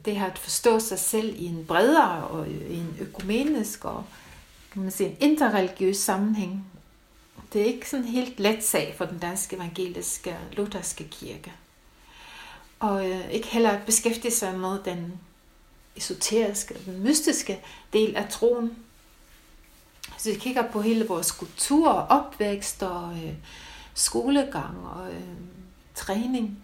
det 0.06 0.20
her 0.20 0.26
at 0.26 0.38
forstå 0.38 0.80
sig 0.80 1.00
selv 1.00 1.36
i 1.38 1.46
en 1.46 1.66
bredere 1.66 2.28
og 2.28 2.48
øh, 2.48 2.72
i 2.72 2.78
en 2.78 2.98
økumenisk 3.00 3.86
og 3.86 4.04
kan 4.72 4.82
man 4.82 4.92
sige, 4.92 5.10
en 5.10 5.18
interreligiøs 5.20 5.98
sammenhæng. 5.98 6.75
Det 7.56 7.64
er 7.64 7.66
ikke 7.66 7.90
sådan 7.90 8.06
en 8.06 8.12
helt 8.12 8.40
let 8.40 8.64
sag 8.64 8.96
for 8.98 9.06
den 9.06 9.20
danske 9.20 9.56
evangeliske 9.56 10.38
lutherske 10.52 11.08
kirke. 11.08 11.54
Og 12.80 13.10
øh, 13.10 13.32
ikke 13.32 13.48
heller 13.48 13.86
beskæftige 13.86 14.32
sig 14.32 14.60
med 14.60 14.80
den 14.84 15.20
esoteriske, 15.96 16.76
den 16.86 17.04
mystiske 17.04 17.62
del 17.94 18.16
af 18.16 18.30
troen. 18.30 18.78
Så 20.18 20.30
vi 20.30 20.36
kigger 20.36 20.72
på 20.72 20.82
hele 20.82 21.08
vores 21.08 21.32
kultur, 21.32 21.90
opvækst 21.90 22.84
og 22.84 23.14
øh, 23.14 23.34
skolegang 23.94 24.88
og 24.88 25.14
øh, 25.14 25.22
træning, 25.94 26.60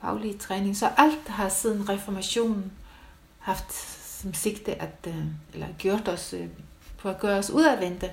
faglig 0.00 0.40
træning. 0.40 0.76
Så 0.76 0.90
alt 0.96 1.28
har 1.28 1.48
siden 1.48 1.88
reformationen 1.88 2.72
haft 3.38 3.72
som 4.22 4.34
sigte 4.34 4.82
at, 4.82 5.06
øh, 5.06 5.24
eller 5.52 5.66
gjort 5.78 6.08
os 6.08 6.32
øh, 6.32 6.48
på 6.98 7.08
at 7.08 7.20
gøre 7.20 7.38
os 7.38 7.50
udadvendte. 7.50 8.10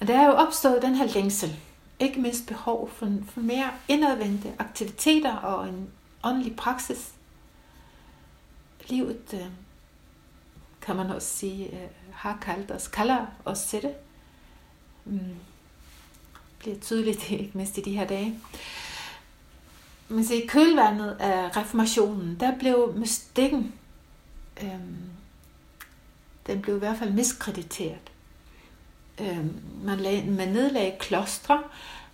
Og 0.00 0.06
der 0.06 0.18
er 0.18 0.26
jo 0.26 0.32
opstået 0.32 0.82
den 0.82 0.94
her 0.94 1.06
længsel, 1.06 1.56
ikke 1.98 2.20
mindst 2.20 2.46
behov 2.46 2.90
for, 2.90 3.12
for 3.28 3.40
mere 3.40 3.70
indadvendte 3.88 4.52
aktiviteter 4.58 5.36
og 5.36 5.68
en 5.68 5.90
åndelig 6.22 6.56
praksis. 6.56 7.12
Livet, 8.88 9.34
øh, 9.34 9.46
kan 10.82 10.96
man 10.96 11.10
også 11.10 11.28
sige, 11.28 11.66
øh, 11.66 11.88
har 12.12 12.38
kaldt 12.42 12.70
os, 12.70 12.88
kalder 12.88 13.26
os 13.44 13.64
til 13.64 13.82
det. 13.82 13.94
Mm. 15.04 15.36
Bliver 16.58 16.78
tydeligt, 16.78 17.30
ikke 17.30 17.50
mindst 17.54 17.78
i 17.78 17.80
de 17.80 17.96
her 17.96 18.06
dage. 18.06 18.40
Men 20.08 20.24
se, 20.24 20.42
i 20.42 20.46
kølvandet 20.46 21.16
af 21.20 21.56
reformationen, 21.56 22.40
der 22.40 22.58
blev 22.58 22.94
mystikken, 22.96 23.74
øhm, 24.62 25.10
den 26.46 26.62
blev 26.62 26.76
i 26.76 26.78
hvert 26.78 26.98
fald 26.98 27.12
miskrediteret. 27.12 28.12
Øh, 29.20 29.46
man, 29.84 29.98
lag, 29.98 30.26
man 30.28 30.48
nedlagde 30.48 30.96
klostre, 30.98 31.62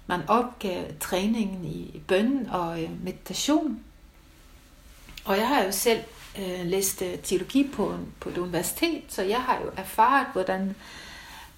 man 0.06 0.20
opgav 0.28 0.84
træningen 1.00 1.64
i 1.64 2.02
bøn 2.08 2.48
og 2.50 2.82
øh, 2.82 3.04
meditation. 3.04 3.80
Og 5.24 5.36
jeg 5.36 5.48
har 5.48 5.64
jo 5.64 5.72
selv 5.72 6.00
øh, 6.38 6.66
læst 6.66 7.02
øh, 7.02 7.18
teologi 7.18 7.70
på, 7.72 7.96
på 8.20 8.28
et 8.28 8.38
universitet, 8.38 9.02
så 9.08 9.22
jeg 9.22 9.42
har 9.42 9.60
jo 9.64 9.70
erfaret, 9.76 10.26
hvordan 10.32 10.74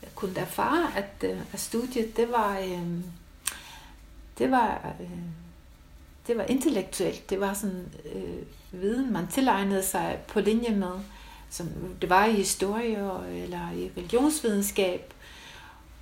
jeg 0.02 0.10
kunne 0.14 0.38
erfare, 0.38 0.96
at, 0.96 1.24
øh, 1.30 1.38
at 1.52 1.60
studiet, 1.60 2.16
det 2.16 2.32
var, 2.32 2.58
øh, 2.58 2.88
det 4.38 4.50
var, 4.50 4.94
øh, 5.00 5.18
det 6.26 6.38
var 6.38 6.44
intellektuelt. 6.44 7.30
Det 7.30 7.40
var 7.40 7.54
sådan 7.54 7.86
øh, 8.14 8.80
viden, 8.82 9.12
man 9.12 9.26
tilegnede 9.26 9.82
sig 9.82 10.18
på 10.28 10.40
linje 10.40 10.70
med, 10.70 11.00
som 11.50 11.68
det 12.00 12.10
var 12.10 12.24
i 12.24 12.32
historie 12.32 12.96
eller 13.42 13.72
i 13.72 13.90
religionsvidenskab. 13.96 15.14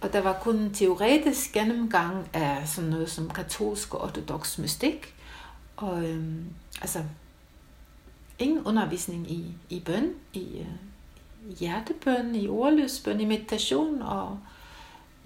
Og 0.01 0.13
der 0.13 0.21
var 0.21 0.39
kun 0.43 0.57
en 0.57 0.75
teoretisk 0.75 1.53
gennemgang 1.53 2.29
af 2.33 2.69
sådan 2.69 2.91
noget 2.91 3.11
som 3.11 3.31
katolsk 3.31 3.95
og 3.95 4.01
ortodox 4.01 4.59
mystik. 4.59 5.15
Og 5.77 6.09
øhm, 6.09 6.45
altså 6.81 7.03
ingen 8.39 8.65
undervisning 8.65 9.31
i, 9.31 9.55
i 9.71 9.81
bøn, 9.81 10.15
i, 10.33 10.59
øh, 10.59 10.67
hjertebøn, 11.59 12.35
i 12.35 12.49
ordløsbøn, 12.49 13.21
i 13.21 13.25
meditation, 13.25 14.03
og 14.03 14.39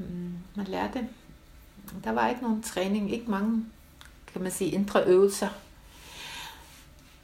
øhm, 0.01 0.33
man 0.55 0.67
lærte, 0.67 1.09
der 2.05 2.13
var 2.13 2.29
ikke 2.29 2.43
nogen 2.43 2.63
træning, 2.63 3.13
ikke 3.13 3.31
mange, 3.31 3.65
kan 4.33 4.43
man 4.43 4.53
sige, 4.53 4.71
indre 4.71 5.05
øvelser. 5.05 5.49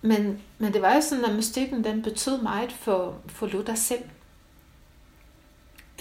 Men, 0.03 0.43
men 0.59 0.73
det 0.73 0.83
var 0.83 0.95
jo 0.95 1.01
sådan, 1.01 1.25
at 1.25 1.37
mystikken, 1.37 1.85
den 1.85 2.03
betød 2.03 2.43
meget 2.43 2.73
for, 2.73 3.19
for 3.27 3.47
Luther 3.47 3.75
selv. 3.75 4.05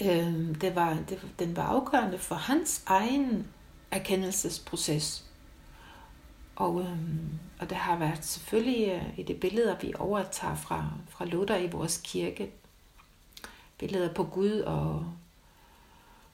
Øh, 0.02 0.60
det 0.60 0.74
var, 0.74 0.98
det, 1.08 1.20
den 1.38 1.56
var 1.56 1.62
afgørende 1.62 2.18
for 2.18 2.34
hans 2.34 2.82
egen 2.86 3.46
erkendelsesproces. 3.90 5.24
Og, 6.56 6.80
øh, 6.80 6.98
og 7.58 7.70
der 7.70 7.76
har 7.76 7.98
været 7.98 8.24
selvfølgelig 8.24 8.88
øh, 8.88 9.18
i 9.18 9.22
det 9.22 9.40
billeder, 9.40 9.76
vi 9.80 9.92
overtager 9.98 10.54
fra, 10.54 10.86
fra 11.08 11.24
Luther 11.24 11.56
i 11.56 11.70
vores 11.70 12.00
kirke, 12.04 12.50
billeder 13.78 14.14
på 14.14 14.24
Gud 14.24 14.60
og 14.60 15.06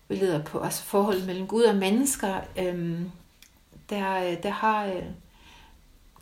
billeder 0.09 0.45
på 0.45 0.61
altså 0.61 0.83
forholdet 0.83 1.27
mellem 1.27 1.47
Gud 1.47 1.63
og 1.63 1.77
mennesker, 1.77 2.41
øhm, 2.59 3.05
øh, 3.05 3.11
der, 3.91 4.41
der 4.41 4.51
har, 4.51 4.87
øh, 4.87 5.05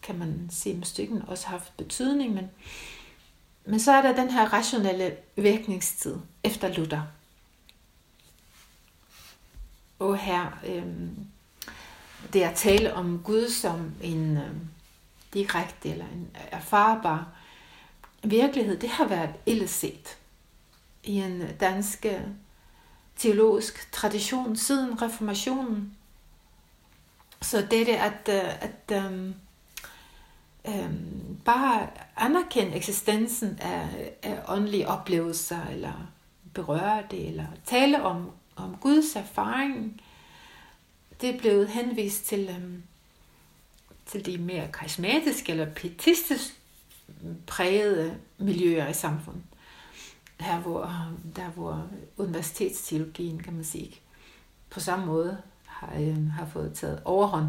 kan 0.02 0.18
man 0.18 0.48
sige 0.50 0.76
med 0.76 0.84
stykken, 0.84 1.22
også 1.28 1.46
haft 1.46 1.76
betydning, 1.76 2.34
men, 2.34 2.50
men 3.64 3.80
så 3.80 3.92
er 3.92 4.02
der 4.02 4.14
den 4.14 4.30
her 4.30 4.52
rationelle 4.52 5.16
virkningstid 5.36 6.16
efter 6.44 6.72
Luther. 6.72 7.02
Og 10.04 10.16
her, 10.16 10.58
øh, 10.66 10.86
det 12.32 12.42
at 12.42 12.54
tale 12.54 12.94
om 12.94 13.20
Gud 13.24 13.48
som 13.48 13.92
en 14.02 14.36
øh, 14.36 14.50
direkte 15.34 15.88
eller 15.88 16.04
en 16.04 16.30
erfarbar 16.50 17.28
virkelighed, 18.22 18.78
det 18.78 18.88
har 18.88 19.08
været 19.08 19.30
illeset 19.46 20.18
i 21.04 21.12
en 21.12 21.42
dansk 21.60 22.06
øh, 22.06 22.20
teologisk 23.16 23.92
tradition 23.92 24.56
siden 24.56 25.02
reformationen. 25.02 25.96
Så 27.42 27.66
det 27.70 27.94
er 27.94 28.02
at, 28.02 28.28
øh, 28.28 28.62
at 28.62 29.04
um, 29.06 29.34
um, 30.64 31.38
bare 31.44 31.88
anerkende 32.16 32.76
eksistensen 32.76 33.58
af, 33.60 34.12
af 34.22 34.42
åndelige 34.48 34.88
oplevelser, 34.88 35.66
eller 35.66 36.12
berøre 36.54 37.02
det, 37.10 37.28
eller 37.28 37.46
tale 37.66 38.02
om, 38.02 38.30
om 38.56 38.76
Guds 38.80 39.16
erfaring, 39.16 40.00
det 41.20 41.34
er 41.34 41.38
blevet 41.38 41.68
henvist 41.68 42.24
til, 42.24 42.48
øhm, 42.56 42.82
til 44.06 44.26
de 44.26 44.38
mere 44.38 44.68
karismatiske 44.72 45.52
eller 45.52 45.74
pietistisk 45.74 46.60
prægede 47.46 48.18
miljøer 48.38 48.88
i 48.88 48.94
samfundet. 48.94 49.42
Her 50.40 50.58
hvor, 50.58 50.82
øhm, 50.82 51.32
der 51.36 51.48
hvor 51.48 51.88
universitetsteologien, 52.16 53.42
kan 53.42 53.52
man 53.52 53.64
sige, 53.64 54.00
på 54.70 54.80
samme 54.80 55.06
måde 55.06 55.38
har, 55.66 55.92
øh, 56.00 56.30
har 56.30 56.46
fået 56.46 56.74
taget 56.74 57.02
overhånd. 57.04 57.48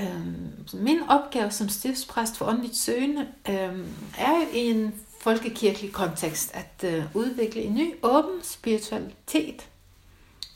Øhm, 0.00 0.66
min 0.72 1.02
opgave 1.08 1.50
som 1.50 1.68
stiftspræst 1.68 2.36
for 2.36 2.46
åndeligt 2.46 2.76
søgende 2.76 3.28
øhm, 3.48 3.94
er 4.18 4.48
i 4.54 4.70
en 4.70 4.94
folkekirkelig 5.26 5.92
kontekst 5.92 6.54
at 6.54 6.84
øh, 6.84 7.04
udvikle 7.16 7.62
en 7.62 7.74
ny 7.74 7.94
åben 8.02 8.42
spiritualitet 8.42 9.68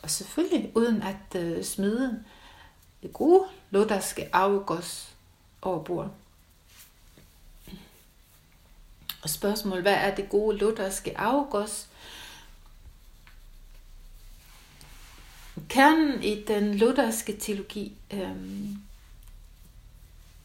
og 0.02 0.10
selvfølgelig 0.10 0.72
uden 0.74 1.02
at 1.02 1.40
øh, 1.40 1.64
smide 1.64 2.24
det 3.02 3.12
gode 3.12 3.44
lutherske 3.70 4.36
afgås 4.36 5.08
over 5.62 5.84
bord. 5.84 6.10
Og 9.22 9.30
spørgsmålet, 9.30 9.82
hvad 9.82 9.94
er 9.94 10.14
det 10.14 10.28
gode 10.28 10.56
lutherske 10.56 11.18
afgås? 11.18 11.88
Kernen 15.68 16.22
i 16.22 16.44
den 16.44 16.74
lutherske 16.74 17.36
teologi, 17.36 17.96
øh, 18.12 18.30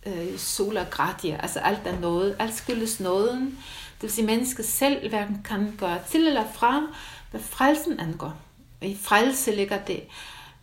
øh, 0.05 0.37
sola 0.39 0.83
gratia, 0.83 1.37
altså 1.41 1.59
alt 1.59 1.87
er 1.87 1.99
noget, 1.99 2.35
alt 2.39 2.55
skyldes 2.55 2.99
nåden, 2.99 3.59
vil 4.05 4.13
sige, 4.13 4.23
at 4.23 4.37
mennesket 4.37 4.65
selv 4.65 5.09
hverken 5.09 5.41
kan 5.45 5.75
gøre 5.79 5.99
til 6.09 6.27
eller 6.27 6.51
fra, 6.53 6.81
hvad 7.31 7.41
frelsen 7.41 7.99
angår. 7.99 8.33
I 8.81 8.97
frelse 9.01 9.55
ligger 9.55 9.77
det 9.77 10.03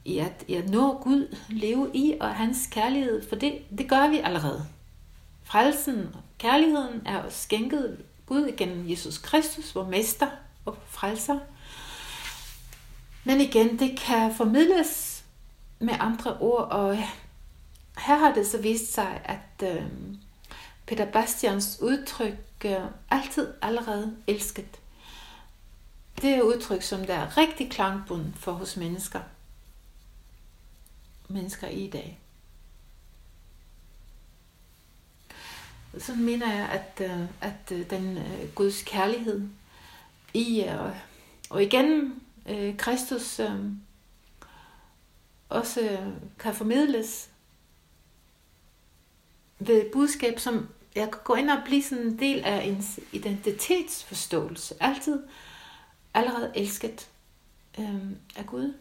i 0.04 0.18
at, 0.18 0.44
i 0.48 0.54
at 0.54 0.68
nå 0.68 0.98
Gud, 1.02 1.36
leve 1.48 1.90
i 1.94 2.14
og 2.20 2.34
hans 2.34 2.68
kærlighed, 2.70 3.28
for 3.28 3.36
det, 3.36 3.58
det 3.78 3.88
gør 3.88 4.08
vi 4.08 4.18
allerede. 4.18 4.66
Frelsen 5.44 6.10
og 6.14 6.20
kærligheden 6.38 7.02
er 7.06 7.22
skænket 7.30 7.98
Gud 8.26 8.56
gennem 8.56 8.90
Jesus 8.90 9.18
Kristus, 9.18 9.74
vor 9.74 9.84
mester 9.84 10.26
og 10.64 10.76
frelser. 10.88 11.38
Men 13.24 13.40
igen, 13.40 13.78
det 13.78 13.98
kan 13.98 14.34
formidles 14.34 15.24
med 15.78 15.94
andre 16.00 16.36
ord, 16.36 16.68
og 16.70 16.96
her 17.98 18.16
har 18.16 18.34
det 18.34 18.46
så 18.46 18.58
vist 18.58 18.94
sig, 18.94 19.20
at 19.24 19.74
øh, 19.74 19.82
Peter 20.86 21.06
Bastians 21.06 21.78
udtryk 21.80 22.34
øh, 22.64 22.90
altid 23.10 23.54
allerede 23.62 24.16
elsket. 24.26 24.80
Det 26.22 26.30
er 26.30 26.42
udtryk, 26.42 26.82
som 26.82 27.04
der 27.04 27.14
er 27.14 27.36
rigtig 27.36 27.70
klangbund 27.70 28.34
for 28.34 28.52
hos 28.52 28.76
mennesker. 28.76 29.20
Mennesker 31.28 31.68
i 31.68 31.86
dag. 31.86 32.18
Så 35.98 36.14
mener 36.14 36.54
jeg, 36.54 36.68
at, 36.68 37.10
øh, 37.10 37.26
at 37.40 37.72
øh, 37.72 37.90
den 37.90 38.18
øh, 38.18 38.54
Guds 38.54 38.82
kærlighed 38.82 39.48
i, 40.34 40.62
øh, 40.62 40.96
og 41.50 41.62
igen 41.62 42.22
øh, 42.46 42.76
Kristus 42.76 43.40
også 45.48 46.12
kan 46.38 46.54
formidles 46.54 47.28
ved 49.58 49.90
budskab, 49.92 50.38
som 50.38 50.68
jeg 50.94 51.10
kan 51.10 51.20
gå 51.24 51.34
ind 51.34 51.50
og 51.50 51.58
blive 51.64 51.82
sådan 51.82 52.06
en 52.06 52.18
del 52.18 52.44
af 52.44 52.64
ens 52.64 53.00
identitetsforståelse. 53.12 54.74
Altid 54.80 55.22
allerede 56.14 56.52
elsket 56.54 57.08
øh, 57.78 58.10
af 58.36 58.46
Gud. 58.46 58.74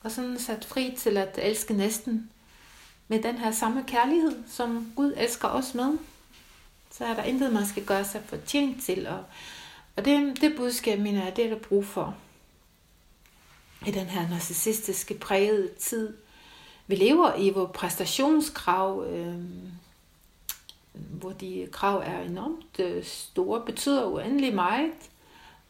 Og 0.00 0.10
sådan 0.10 0.38
sat 0.38 0.64
fri 0.64 0.94
til 0.98 1.16
at 1.16 1.38
elske 1.42 1.74
næsten 1.74 2.30
med 3.08 3.22
den 3.22 3.38
her 3.38 3.50
samme 3.50 3.84
kærlighed, 3.86 4.42
som 4.48 4.92
Gud 4.96 5.12
elsker 5.16 5.48
os 5.48 5.74
med. 5.74 5.98
Så 6.90 7.04
er 7.04 7.14
der 7.14 7.22
intet, 7.22 7.52
man 7.52 7.66
skal 7.66 7.84
gøre 7.84 8.04
sig 8.04 8.22
fortjent 8.26 8.82
til. 8.82 9.06
Og, 9.06 9.24
og 9.96 10.04
det, 10.04 10.40
det 10.40 10.56
budskab, 10.56 10.98
mener 10.98 11.24
jeg, 11.24 11.36
det 11.36 11.44
er 11.44 11.48
der 11.48 11.58
brug 11.58 11.86
for 11.86 12.16
i 13.86 13.90
den 13.90 14.06
her 14.06 14.28
narcissistiske 14.28 15.14
prægede 15.14 15.68
tid. 15.78 16.16
Vi 16.86 16.94
lever 16.94 17.34
i, 17.34 17.50
hvor 17.50 17.66
præstationskrav, 17.66 19.06
øh, 19.10 19.44
hvor 21.10 21.32
de 21.32 21.68
krav 21.72 22.02
er 22.06 22.20
enormt 22.20 22.80
øh, 22.80 23.04
store, 23.04 23.62
betyder 23.66 24.06
uendelig 24.06 24.54
meget. 24.54 24.92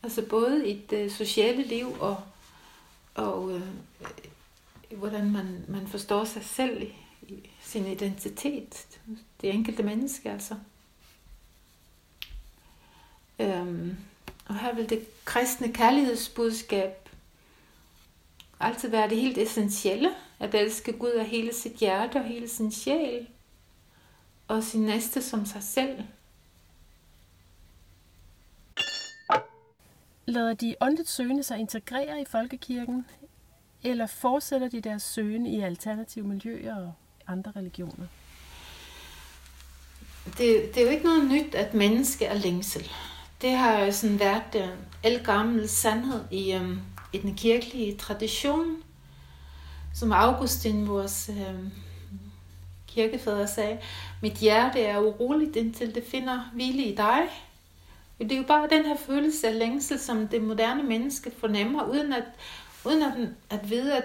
Altså 0.02 0.22
både 0.22 0.68
i 0.68 0.80
det 0.90 1.12
sociale 1.12 1.62
liv 1.62 1.96
og, 2.00 2.16
og 3.14 3.52
øh, 3.52 3.62
hvordan 4.90 5.30
man, 5.30 5.64
man 5.68 5.86
forstår 5.86 6.24
sig 6.24 6.44
selv 6.44 6.82
i, 6.82 6.92
i 7.22 7.50
sin 7.62 7.86
identitet. 7.86 8.86
Det 9.40 9.50
enkelte 9.50 9.82
menneske 9.82 10.30
altså. 10.30 10.54
Øhm, 13.38 13.96
og 14.46 14.58
her 14.58 14.74
vil 14.74 14.90
det 14.90 15.24
kristne 15.24 15.72
kærlighedsbudskab 15.72 17.08
altid 18.60 18.88
være 18.88 19.08
det 19.08 19.20
helt 19.20 19.38
essentielle, 19.38 20.10
at 20.38 20.54
elske 20.54 20.92
Gud 20.92 21.10
af 21.10 21.26
hele 21.26 21.54
sit 21.54 21.72
hjerte 21.72 22.16
og 22.16 22.24
hele 22.24 22.48
sin 22.48 22.72
sjæl, 22.72 23.26
og 24.48 24.62
sin 24.62 24.80
næste 24.80 25.22
som 25.22 25.46
sig 25.46 25.62
selv. 25.62 26.02
Lader 30.26 30.54
de 30.54 30.74
åndeligt 30.80 31.08
søgende 31.08 31.42
sig 31.42 31.58
integrere 31.58 32.20
i 32.20 32.24
folkekirken, 32.24 33.06
eller 33.82 34.06
fortsætter 34.06 34.68
de 34.68 34.80
deres 34.80 35.02
søgen 35.02 35.46
i 35.46 35.60
alternative 35.60 36.26
miljøer 36.26 36.76
og 36.76 36.92
andre 37.26 37.52
religioner? 37.56 38.06
Det, 40.26 40.74
det 40.74 40.76
er 40.76 40.82
jo 40.82 40.88
ikke 40.88 41.04
noget 41.04 41.30
nyt, 41.30 41.54
at 41.54 41.74
menneske 41.74 42.24
er 42.24 42.34
længsel. 42.34 42.90
Det 43.40 43.50
har 43.50 43.78
jo 43.78 43.92
sådan 43.92 44.18
været 44.18 44.54
en 44.54 44.70
el 45.02 45.24
gammel 45.24 45.68
sandhed 45.68 46.20
i, 46.30 46.56
um, 46.56 46.80
i 47.12 47.18
den 47.18 47.34
kirkelige 47.34 47.96
tradition, 47.96 48.82
som 49.94 50.12
Augustin, 50.12 50.88
vores 50.88 51.30
um, 51.30 51.72
kirkefædre 52.96 53.48
sagde, 53.48 53.78
mit 54.22 54.32
hjerte 54.32 54.80
er 54.80 54.98
uroligt, 54.98 55.56
indtil 55.56 55.94
det 55.94 56.04
finder 56.04 56.50
hvile 56.54 56.84
i 56.84 56.94
dig. 56.94 57.28
Det 58.18 58.32
er 58.32 58.36
jo 58.36 58.42
bare 58.42 58.68
den 58.68 58.84
her 58.84 58.96
følelse 58.96 59.48
af 59.48 59.58
længsel, 59.58 59.98
som 59.98 60.28
det 60.28 60.42
moderne 60.42 60.82
menneske 60.82 61.30
fornemmer, 61.38 61.84
uden 61.84 62.12
at, 62.12 62.24
uden 62.84 63.02
at, 63.02 63.28
at 63.50 63.70
vide, 63.70 63.96
at, 63.96 64.04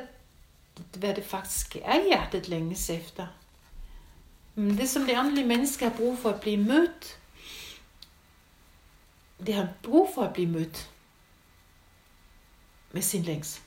hvad 0.97 1.15
det 1.15 1.23
faktisk 1.23 1.75
er 1.75 2.03
hjertet 2.07 2.47
længes 2.47 2.89
efter. 2.89 3.27
Men 4.55 4.77
det, 4.77 4.89
som 4.89 5.05
det 5.05 5.19
åndelige 5.19 5.47
menneske 5.47 5.85
har 5.85 5.97
brug 5.97 6.17
for 6.17 6.29
at 6.29 6.41
blive 6.41 6.57
mødt, 6.57 7.19
det 9.45 9.53
har 9.53 9.67
brug 9.83 10.09
for 10.15 10.21
at 10.21 10.33
blive 10.33 10.49
mødt 10.49 10.89
med 12.91 13.01
sin 13.01 13.23
længsel. 13.23 13.63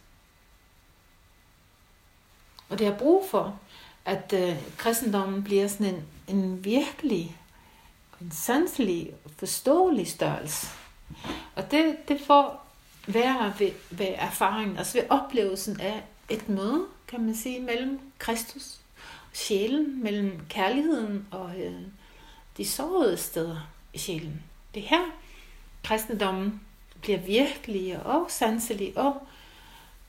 Og 2.68 2.78
det 2.78 2.86
har 2.86 2.98
brug 2.98 3.26
for, 3.30 3.60
at 4.04 4.32
øh, 4.32 4.56
kristendommen 4.76 5.44
bliver 5.44 5.68
sådan 5.68 5.94
en, 5.94 6.04
en 6.36 6.64
virkelig, 6.64 7.36
en 8.20 8.30
sanselig, 8.30 9.10
forståelig 9.36 10.08
størrelse. 10.08 10.66
Og 11.54 11.70
det, 11.70 11.96
det 12.08 12.20
får 12.20 12.66
være 13.06 13.54
ved, 13.58 13.70
ved 13.90 14.08
erfaringen, 14.14 14.76
altså 14.76 14.98
ved 14.98 15.10
oplevelsen 15.10 15.80
af 15.80 16.02
et 16.28 16.48
møde, 16.48 16.84
kan 17.08 17.20
man 17.20 17.34
sige, 17.34 17.60
mellem 17.60 18.00
Kristus 18.18 18.80
og 19.30 19.36
sjælen, 19.36 20.02
mellem 20.02 20.40
kærligheden 20.48 21.26
og 21.30 21.60
øh, 21.60 21.80
de 22.56 22.64
sårede 22.64 23.16
steder 23.16 23.68
i 23.92 23.98
sjælen. 23.98 24.42
Det 24.74 24.82
her, 24.82 25.10
kristendommen 25.84 26.60
bliver 27.00 27.18
virkelig 27.18 28.06
og 28.06 28.26
sanselig 28.28 28.98
og, 28.98 29.26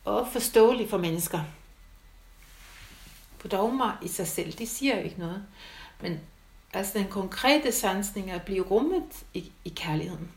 og 0.06 0.28
forståelig 0.28 0.90
for 0.90 0.98
mennesker. 0.98 1.40
For 3.46 3.50
dogmer 3.50 3.98
i 4.02 4.08
sig 4.08 4.28
selv, 4.28 4.54
de 4.54 4.68
siger 4.68 4.98
jo 4.98 5.04
ikke 5.04 5.20
noget. 5.20 5.44
Men 6.02 6.20
altså 6.74 7.00
den 7.00 7.08
konkrete 7.08 7.72
sansning 7.72 8.32
er 8.32 8.36
at 8.36 8.46
blive 8.46 8.64
rummet 8.64 9.26
i, 9.34 9.52
i 9.66 9.70
kærligheden. 9.70 10.32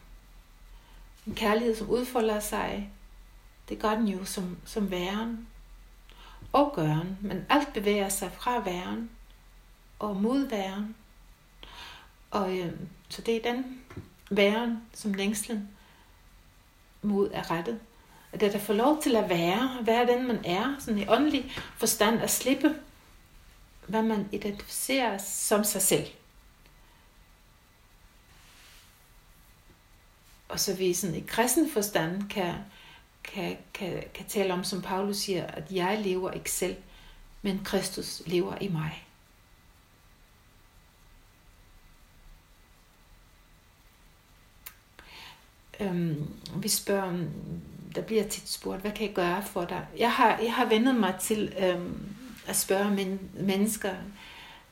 En 1.26 1.34
kærlighed, 1.34 1.76
som 1.76 1.90
udfolder 1.90 2.40
sig, 2.40 2.90
det 3.68 3.78
gør 3.78 3.94
den 3.94 4.08
jo 4.08 4.24
som, 4.24 4.56
som 4.64 4.90
væren 4.90 5.48
og 6.52 6.72
gøren, 6.74 7.18
men 7.20 7.46
alt 7.48 7.72
bevæger 7.72 8.08
sig 8.08 8.32
fra 8.32 8.58
væren 8.58 9.10
og 9.98 10.16
mod 10.16 10.48
væren. 10.48 10.96
Og 12.30 12.58
øh, 12.58 12.72
så 13.08 13.22
det 13.22 13.36
er 13.36 13.52
den 13.52 13.82
væren, 14.30 14.82
som 14.94 15.14
længslen 15.14 15.68
mod 17.02 17.30
er 17.32 17.50
rettet. 17.50 17.80
At 18.32 18.40
det 18.40 18.52
der 18.52 18.58
får 18.58 18.74
lov 18.74 19.02
til 19.02 19.16
at 19.16 19.28
være, 19.28 19.78
være 19.82 20.06
den 20.06 20.26
man 20.26 20.44
er, 20.44 20.74
sådan 20.78 20.98
i 20.98 21.08
åndelig 21.08 21.52
forstand 21.76 22.20
at 22.20 22.30
slippe, 22.30 22.74
hvad 23.88 24.02
man 24.02 24.28
identificerer 24.32 25.18
som 25.18 25.64
sig 25.64 25.82
selv. 25.82 26.06
Og 30.48 30.60
så 30.60 30.74
vi 30.74 30.94
sådan 30.94 31.16
i 31.16 31.20
kristen 31.20 31.70
forstand 31.70 32.28
kan, 32.30 32.54
kan, 33.24 33.56
kan, 33.74 34.02
kan 34.14 34.26
tale 34.26 34.52
om, 34.52 34.64
som 34.64 34.82
Paulus 34.82 35.16
siger, 35.16 35.46
at 35.46 35.64
jeg 35.70 36.00
lever 36.04 36.30
ikke 36.30 36.50
selv, 36.50 36.76
men 37.42 37.64
Kristus 37.64 38.22
lever 38.26 38.58
i 38.60 38.68
mig. 38.68 39.04
Øhm, 45.80 46.34
vi 46.56 46.68
spørger, 46.68 47.24
der 47.94 48.02
bliver 48.02 48.28
tit 48.28 48.48
spurgt, 48.48 48.80
hvad 48.80 48.92
kan 48.92 49.06
jeg 49.06 49.14
gøre 49.14 49.42
for 49.42 49.64
dig? 49.64 49.86
Jeg 49.98 50.12
har, 50.12 50.38
jeg 50.38 50.54
har 50.54 50.64
vendet 50.64 50.94
mig 50.94 51.14
til 51.20 51.54
øhm, 51.58 52.17
at 52.48 52.56
spørge 52.56 52.90
men, 52.90 53.30
mennesker, 53.34 53.94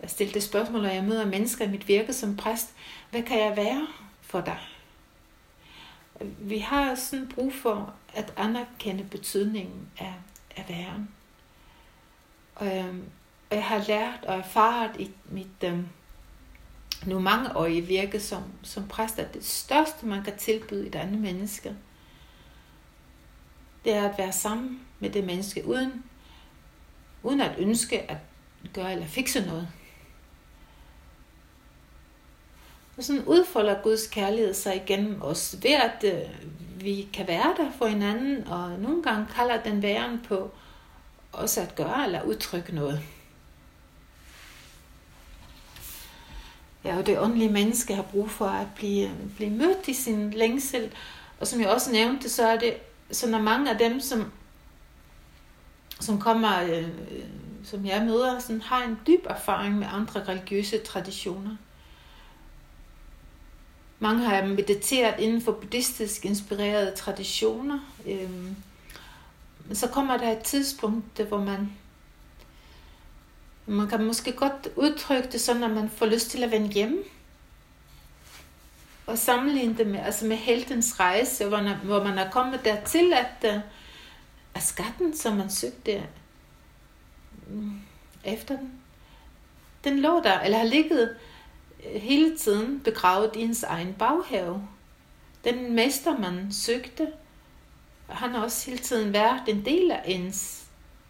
at 0.01 0.11
stille 0.11 0.35
det 0.35 0.43
spørgsmål, 0.43 0.83
når 0.83 0.89
jeg 0.89 1.05
møder 1.05 1.27
mennesker 1.27 1.65
i 1.65 1.71
mit 1.71 1.89
virke 1.89 2.13
som 2.13 2.37
præst, 2.37 2.75
hvad 3.11 3.23
kan 3.23 3.41
jeg 3.41 3.57
være 3.57 3.87
for 4.21 4.41
dig? 4.41 4.59
Vi 6.39 6.59
har 6.59 6.95
sådan 6.95 7.29
brug 7.29 7.53
for 7.55 7.95
at 8.15 8.33
anerkende 8.37 9.05
betydningen 9.05 9.89
af, 9.99 10.15
af 10.57 10.65
væren. 10.69 11.09
Og, 12.55 12.79
øhm, 12.79 13.05
og 13.51 13.57
jeg 13.57 13.65
har 13.65 13.85
lært 13.89 14.25
og 14.25 14.39
erfaret 14.39 15.01
i 15.01 15.11
mit 15.31 15.65
øhm, 15.65 15.89
nu 17.07 17.19
mange 17.19 17.57
år 17.57 17.67
i 17.67 17.81
virke 17.81 18.21
som, 18.21 18.43
som 18.63 18.89
præst, 18.89 19.19
at 19.19 19.35
det 19.35 19.45
største, 19.45 20.07
man 20.07 20.23
kan 20.23 20.37
tilbyde 20.37 20.87
et 20.87 20.95
andet 20.95 21.21
menneske, 21.21 21.77
det 23.85 23.95
er 23.95 24.09
at 24.09 24.19
være 24.19 24.33
sammen 24.33 24.81
med 25.01 25.11
det 25.11 25.25
menneske, 25.25 25.67
uden, 25.67 26.05
uden 27.27 27.41
at 27.41 27.59
ønske 27.59 28.11
at 28.11 28.17
gøre 28.75 28.93
eller 28.93 29.07
fikse 29.07 29.41
noget. 29.41 29.69
Og 32.97 33.05
sådan 33.05 33.25
udfolder 33.25 33.83
Guds 33.83 34.07
kærlighed 34.07 34.55
sig 34.55 34.77
igennem 34.77 35.23
os 35.23 35.57
ved, 35.63 35.71
at 35.71 36.05
øh, 36.05 36.85
vi 36.85 37.09
kan 37.13 37.27
være 37.27 37.55
der 37.57 37.71
for 37.79 37.87
hinanden, 37.87 38.49
og 38.49 38.79
nogle 38.79 39.03
gange 39.03 39.27
kalder 39.35 39.63
den 39.63 39.83
væren 39.83 40.21
på 40.29 40.51
også 41.33 41.61
at 41.61 41.75
gøre 41.75 42.05
eller 42.05 42.23
udtrykke 42.23 42.75
noget. 42.75 43.01
Ja, 46.85 46.97
og 46.99 47.07
det 47.07 47.19
åndelige 47.19 47.53
menneske 47.53 47.95
har 47.95 48.03
brug 48.03 48.31
for 48.31 48.47
at 48.47 48.67
blive, 48.77 49.09
øh, 49.09 49.31
blive 49.37 49.51
mødt 49.51 49.89
i 49.89 49.95
sin 49.95 50.31
længsel. 50.31 50.93
Og 51.41 51.47
som 51.47 51.61
jeg 51.61 51.69
også 51.69 51.93
nævnte, 51.93 52.29
så 52.29 52.47
er 52.47 52.59
det 52.59 52.75
så 53.11 53.31
når 53.31 53.41
mange 53.41 53.71
af 53.71 53.79
dem, 53.79 54.01
som 54.01 54.33
som 56.01 56.21
kommer, 56.21 56.63
øh, 56.63 56.89
øh, 56.89 57.25
som 57.65 57.87
jeg 57.87 58.03
møder, 58.03 58.39
som 58.39 58.61
har 58.61 58.85
en 58.85 58.99
dyb 59.07 59.27
erfaring 59.27 59.79
med 59.79 59.87
andre 59.93 60.25
religiøse 60.29 60.79
traditioner. 60.79 61.57
Mange 63.99 64.25
har 64.25 64.47
mediteret 64.47 65.21
inden 65.21 65.43
for 65.43 65.53
buddhistisk 65.53 66.25
inspirerede 66.25 66.95
traditioner. 66.97 67.79
Øhm, 68.07 68.57
men 69.67 69.77
så 69.77 69.89
kommer 69.89 70.17
der 70.17 70.33
et 70.33 70.43
tidspunkt, 70.43 71.19
hvor 71.19 71.39
man 71.39 71.71
man 73.67 73.89
kan 73.89 74.05
måske 74.05 74.33
godt 74.33 74.69
udtrykke 74.77 75.29
det 75.33 75.41
sådan, 75.41 75.65
at 75.65 75.71
man 75.71 75.91
får 75.91 76.07
lyst 76.07 76.31
til 76.31 76.43
at 76.43 76.51
vende 76.51 76.69
hjem. 76.69 77.05
Og 79.07 79.19
sammenligne 79.19 79.79
det 79.79 79.87
med, 79.87 80.01
altså 80.01 80.27
med 80.27 80.37
heltens 80.37 81.01
rejse, 81.01 81.49
hvor 81.49 81.63
man, 81.63 81.77
hvor 81.77 82.05
man 82.05 82.19
er 82.19 82.31
kommet 82.31 82.65
dertil, 82.65 83.13
at, 83.13 83.55
øh, 83.55 83.61
og 84.57 84.63
skatten, 84.63 85.17
som 85.17 85.37
man 85.37 85.51
søgte 85.51 86.07
efter 88.25 88.57
den, 88.57 88.73
den 89.85 89.99
lå 89.99 90.21
der, 90.25 90.41
eller 90.41 90.59
har 90.59 90.65
ligget 90.65 91.17
øh, 91.87 92.01
hele 92.01 92.39
tiden 92.39 92.81
begravet 92.81 93.31
i 93.37 93.41
ens 93.41 93.63
egen 93.63 93.95
baghave. 93.95 94.69
Den 95.45 95.75
mester, 95.75 96.19
man 96.19 96.53
søgte, 96.53 97.13
han 98.09 98.31
har 98.31 98.43
også 98.43 98.71
hele 98.71 98.83
tiden 98.83 99.13
været 99.13 99.43
en 99.49 99.65
del 99.65 99.91
af 99.91 100.03
ens 100.05 100.67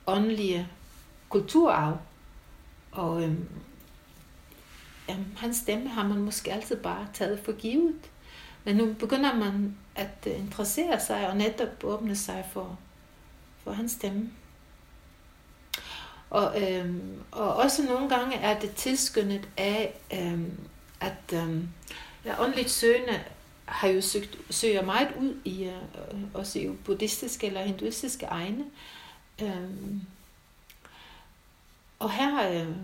åndelige 0.07 0.69
kulturarv. 1.29 1.99
Og 2.93 3.23
øhm, 3.23 3.49
jamen, 5.09 5.37
hans 5.37 5.57
stemme 5.57 5.89
har 5.89 6.07
man 6.07 6.19
måske 6.19 6.53
altid 6.53 6.77
bare 6.77 7.09
taget 7.15 7.41
for 7.45 7.53
givet. 7.53 8.11
Men 8.65 8.77
nu 8.77 8.93
begynder 8.93 9.35
man 9.35 9.77
at 9.95 10.27
øh, 10.27 10.39
interessere 10.39 11.01
sig 11.01 11.29
og 11.29 11.37
netop 11.37 11.85
åbne 11.85 12.17
sig 12.17 12.49
for, 12.53 12.79
for 13.67 13.73
hans 13.73 13.93
stemme. 13.93 14.31
Og, 16.31 16.63
øhm, 16.63 17.23
og 17.31 17.55
også 17.55 17.83
nogle 17.83 18.09
gange 18.09 18.37
er 18.37 18.61
det 18.61 18.75
tilskyndet 18.75 19.49
af, 19.57 20.01
øhm, 20.13 20.59
at 21.01 21.33
øhm, 21.33 21.69
ja, 22.25 22.43
åndeligt 22.43 22.71
søgende 22.71 23.25
har 23.65 23.89
jo 23.89 24.01
søgt, 24.01 24.39
søger 24.51 24.83
meget 24.83 25.09
ud 25.19 25.35
i 25.45 25.65
øh, 25.65 26.23
også 26.35 26.59
i 26.59 26.69
buddhistiske 26.85 27.47
eller 27.47 27.63
hinduistiske 27.63 28.27
egne. 28.27 28.65
Øhm, 29.43 30.01
og 31.99 32.13
her 32.13 32.51
øh, 32.51 32.77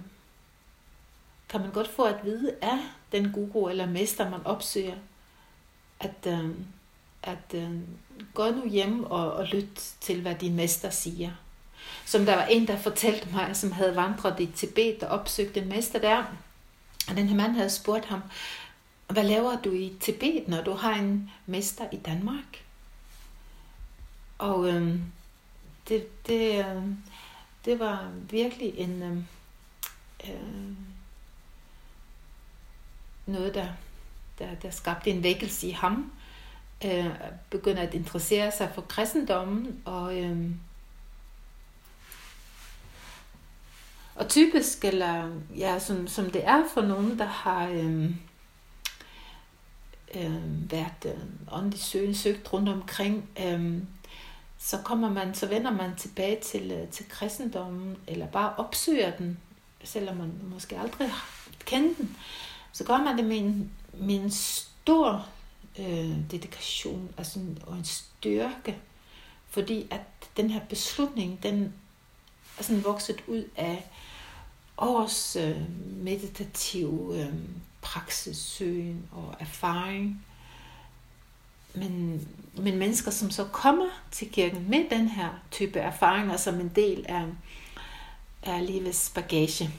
kan 1.49 1.61
man 1.61 1.71
godt 1.71 1.89
få 1.89 2.05
at 2.05 2.25
vide 2.25 2.55
af 2.63 2.79
den 3.13 3.33
guru 3.33 3.69
eller 3.69 3.87
mester, 3.87 4.31
man 4.31 4.47
opsøger, 4.47 4.97
at, 6.01 6.27
øh, 6.27 6.51
at 7.23 7.55
øh, 7.55 7.71
gå 8.35 8.51
nu 8.51 8.69
hjem 8.69 9.05
og, 9.05 9.33
og 9.33 9.47
lyt 9.47 9.95
til, 10.01 10.21
hvad 10.21 10.35
din 10.35 10.55
mester 10.55 10.91
siger. 10.91 11.31
Som 12.07 12.25
der 12.25 12.37
var 12.37 12.45
en, 12.45 12.67
der 12.67 12.77
fortalte 12.77 13.29
mig, 13.33 13.57
som 13.57 13.73
havde 13.73 13.97
vandret 13.97 14.41
i 14.41 14.47
Tibet 14.47 15.03
og 15.03 15.09
opsøgt 15.09 15.57
en 15.57 15.69
mester 15.69 15.99
der. 15.99 16.25
Og 17.09 17.17
den 17.17 17.29
her 17.29 17.37
mand 17.37 17.53
havde 17.53 17.71
spurgt 17.71 18.05
ham, 18.05 18.21
hvad 19.09 19.25
laver 19.25 19.61
du 19.61 19.73
i 19.73 19.93
Tibet, 20.01 20.49
når 20.49 20.63
du 20.63 20.73
har 20.73 20.95
en 20.95 21.31
mester 21.47 21.85
i 21.93 21.97
Danmark? 21.97 22.65
Og 24.39 24.69
øh, 24.69 24.99
det, 25.89 26.27
det, 26.27 26.59
øh, 26.59 26.83
det 27.65 27.79
var 27.79 28.11
virkelig 28.31 28.79
en 28.79 29.03
øh, 29.03 29.17
øh, 30.31 30.77
noget, 33.27 33.55
der, 33.55 33.69
der, 34.39 34.55
der 34.55 34.71
skabte 34.71 35.11
en 35.11 35.23
vækkelse 35.23 35.67
i 35.67 35.71
ham. 35.71 36.13
Øh, 36.85 37.07
begynder 37.51 37.83
at 37.83 37.95
interessere 37.95 38.53
sig 38.53 38.71
for 38.75 38.83
kristendommen 38.83 39.83
og 39.85 40.21
øh, 40.21 40.51
og 44.15 44.29
typisk, 44.29 44.85
eller 44.85 45.31
ja, 45.57 45.79
som, 45.79 46.09
som 46.09 46.31
det 46.31 46.45
er 46.45 46.63
for 46.75 46.81
nogen, 46.81 47.19
der 47.19 47.25
har 47.25 47.69
øh, 47.69 48.11
øh, 50.15 50.71
været 50.71 51.05
øh, 51.07 51.21
åndeligt 51.53 51.83
søgende, 51.83 52.15
søgt 52.15 52.53
rundt 52.53 52.69
omkring, 52.69 53.29
øh, 53.41 53.83
så 54.59 54.79
kommer 54.85 55.11
man, 55.11 55.35
så 55.35 55.47
vender 55.47 55.71
man 55.71 55.97
tilbage 55.97 56.41
til, 56.41 56.71
øh, 56.71 56.89
til 56.89 57.09
kristendommen, 57.09 57.97
eller 58.07 58.27
bare 58.27 58.55
opsøger 58.57 59.11
den, 59.11 59.39
selvom 59.85 60.17
man 60.17 60.33
måske 60.43 60.79
aldrig 60.79 61.11
har 61.11 61.29
kendt 61.65 61.99
den, 61.99 62.17
så 62.73 62.85
gør 62.85 62.99
man 62.99 63.19
det 63.19 63.25
med 63.25 63.39
en, 63.39 63.71
med 63.93 64.15
en 64.15 64.31
stor 64.31 65.29
øh, 65.79 66.31
dedikation 66.31 67.15
altså, 67.19 67.41
og 67.67 67.77
en 67.77 67.85
styrke, 67.85 68.77
fordi 69.49 69.87
at 69.91 70.01
den 70.37 70.51
her 70.51 70.61
beslutning, 70.61 71.43
den 71.43 71.75
er 72.59 72.63
sådan 72.63 72.85
vokset 72.85 73.25
ud 73.27 73.45
af 73.57 73.91
års 74.79 75.37
øh, 75.37 75.57
meditativ 75.97 77.13
øh, 77.17 77.35
praksissøgen 77.83 79.09
og 79.13 79.35
erfaring. 79.41 80.25
Men, 81.75 82.27
men 82.57 82.79
mennesker, 82.79 83.11
som 83.11 83.31
så 83.31 83.45
kommer 83.45 83.87
til 84.11 84.31
kirken 84.31 84.71
med 84.71 84.91
den 84.91 85.09
her 85.09 85.29
type 85.51 85.79
erfaringer 85.79 86.37
som 86.37 86.61
en 86.61 86.69
del 86.69 87.07
af, 87.09 87.25
af 88.43 88.67
livets 88.67 89.13
bagage, 89.15 89.71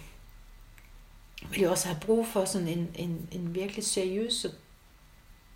vil 1.50 1.62
jo 1.62 1.72
også 1.72 1.88
have 1.88 2.00
brug 2.02 2.28
for 2.28 2.46
sådan 2.46 2.68
en, 2.68 2.92
en, 2.96 3.28
en 3.32 3.56
virkelig 3.56 3.86
seriøs 3.86 4.46
og 4.46 4.52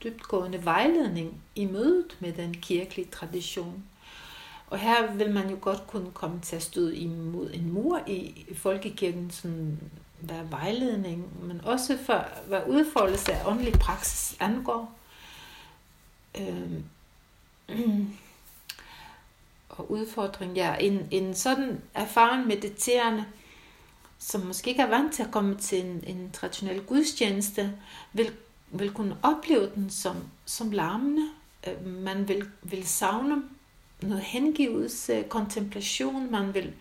dybtgående 0.03 0.65
vejledning 0.65 1.41
i 1.55 1.65
mødet 1.65 2.17
med 2.19 2.33
den 2.33 2.53
kirkelige 2.53 3.07
tradition. 3.11 3.83
Og 4.67 4.79
her 4.79 5.13
vil 5.13 5.33
man 5.33 5.49
jo 5.49 5.57
godt 5.61 5.87
kunne 5.87 6.11
komme 6.11 6.39
til 6.41 6.55
at 6.55 6.61
støde 6.61 6.97
imod 6.97 7.49
en 7.53 7.73
mur 7.73 8.01
i 8.07 8.45
folkekirken, 8.55 9.31
sådan, 9.31 9.79
hvad 10.19 10.43
vejledning, 10.49 11.45
men 11.47 11.61
også 11.63 11.97
for 12.05 12.27
hvad 12.47 12.61
udfoldelse 12.67 13.33
af 13.33 13.45
åndelig 13.45 13.73
praksis 13.73 14.37
angår. 14.39 14.99
Øhm, 16.39 16.83
og 19.69 19.91
udfordring, 19.91 20.55
ja, 20.55 20.75
en, 20.79 21.07
en 21.11 21.35
sådan 21.35 21.81
erfaren 21.93 22.47
mediterende, 22.47 23.25
som 24.19 24.41
måske 24.41 24.69
ikke 24.69 24.81
er 24.81 24.89
vant 24.89 25.13
til 25.13 25.23
at 25.23 25.31
komme 25.31 25.55
til 25.55 25.85
en, 25.85 26.03
en 26.07 26.31
traditionel 26.31 26.81
gudstjeneste, 26.81 27.73
vil, 28.13 28.31
vil 28.71 28.91
kunne 28.91 29.17
opleve 29.23 29.69
den 29.75 29.89
som, 29.89 30.15
som 30.45 30.71
larmende. 30.71 31.29
Øh, 31.67 31.85
man 31.85 32.27
vil, 32.27 32.45
vil 32.63 32.87
savne 32.87 33.43
noget 34.01 34.21
hengivelse, 34.21 35.13
øh, 35.13 35.25
kontemplation, 35.25 36.31
man 36.31 36.53
vil, 36.53 36.73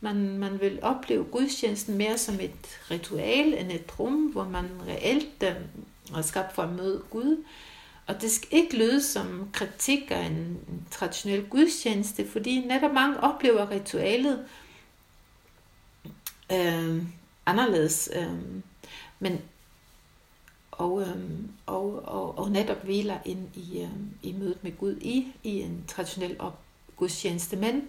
man, 0.00 0.38
man 0.38 0.60
vil 0.60 0.78
opleve 0.82 1.24
gudstjenesten 1.24 1.98
mere 1.98 2.18
som 2.18 2.34
et 2.40 2.80
ritual 2.90 3.54
end 3.54 3.72
et 3.72 3.98
rum, 3.98 4.14
hvor 4.14 4.44
man 4.44 4.70
reelt 4.86 5.42
øh, 5.42 5.54
er 6.16 6.22
skabt 6.22 6.54
for 6.54 6.62
at 6.62 6.72
møde 6.72 7.02
Gud. 7.10 7.44
Og 8.06 8.22
det 8.22 8.30
skal 8.30 8.48
ikke 8.50 8.76
lyde 8.76 9.02
som 9.02 9.48
kritik 9.52 10.10
af 10.10 10.24
en 10.24 10.58
traditionel 10.90 11.46
gudstjeneste, 11.46 12.28
fordi 12.28 12.60
netop 12.60 12.92
mange 12.92 13.20
oplever 13.20 13.70
ritualet 13.70 14.44
øh, 16.52 17.02
anderledes. 17.46 18.10
Øh, 18.16 18.38
men 19.18 19.40
og, 20.80 21.02
øhm, 21.02 21.48
og, 21.66 22.02
og, 22.04 22.38
og 22.38 22.50
netop 22.50 22.84
hviler 22.84 23.18
ind 23.24 23.56
i, 23.56 23.82
øhm, 23.82 24.14
i 24.22 24.32
mødet 24.32 24.64
med 24.64 24.78
Gud 24.78 24.96
i, 25.00 25.32
i 25.42 25.60
en 25.60 25.84
traditionel 25.88 26.36
op, 26.38 26.58
gudstjeneste. 26.96 27.56
Men, 27.56 27.88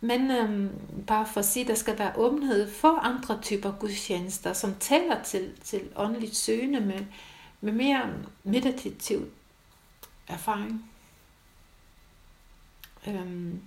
men 0.00 0.30
øhm, 0.30 0.70
bare 1.06 1.26
for 1.26 1.40
at 1.40 1.46
sige, 1.46 1.68
der 1.68 1.74
skal 1.74 1.98
være 1.98 2.12
åbenhed 2.16 2.70
for 2.70 2.98
andre 2.98 3.40
typer 3.42 3.72
gudstjenester, 3.80 4.52
som 4.52 4.74
taler 4.80 5.22
til, 5.22 5.52
til 5.64 5.82
åndeligt 5.96 6.36
søgende 6.36 6.80
med, 6.80 7.04
med 7.60 7.72
mere 7.72 8.12
meditativ 8.44 9.28
erfaring. 10.28 10.90
Øhm, 13.06 13.60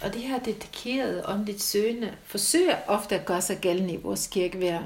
og 0.00 0.14
det 0.14 0.22
her 0.22 0.38
dedikerede 0.38 1.28
åndeligt 1.28 1.62
søgende 1.62 2.16
forsøger 2.24 2.76
ofte 2.86 3.14
at 3.14 3.26
gøre 3.26 3.42
sig 3.42 3.58
gældende 3.58 3.94
i 3.94 3.96
vores 3.96 4.26
kirke 4.26 4.58
ved 4.58 4.66
at, 4.68 4.82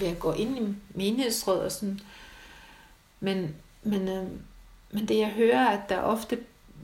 ved 0.00 0.08
at 0.08 0.18
gå 0.18 0.32
ind 0.32 0.58
i 0.58 0.74
menighedsråd 0.94 1.58
og 1.58 1.72
sådan. 1.72 2.00
Men, 3.20 3.54
men, 3.82 4.08
øh, 4.08 4.26
men 4.90 5.08
det 5.08 5.18
jeg 5.18 5.28
hører, 5.28 5.68
at 5.68 5.88
der 5.88 5.98
ofte 5.98 6.38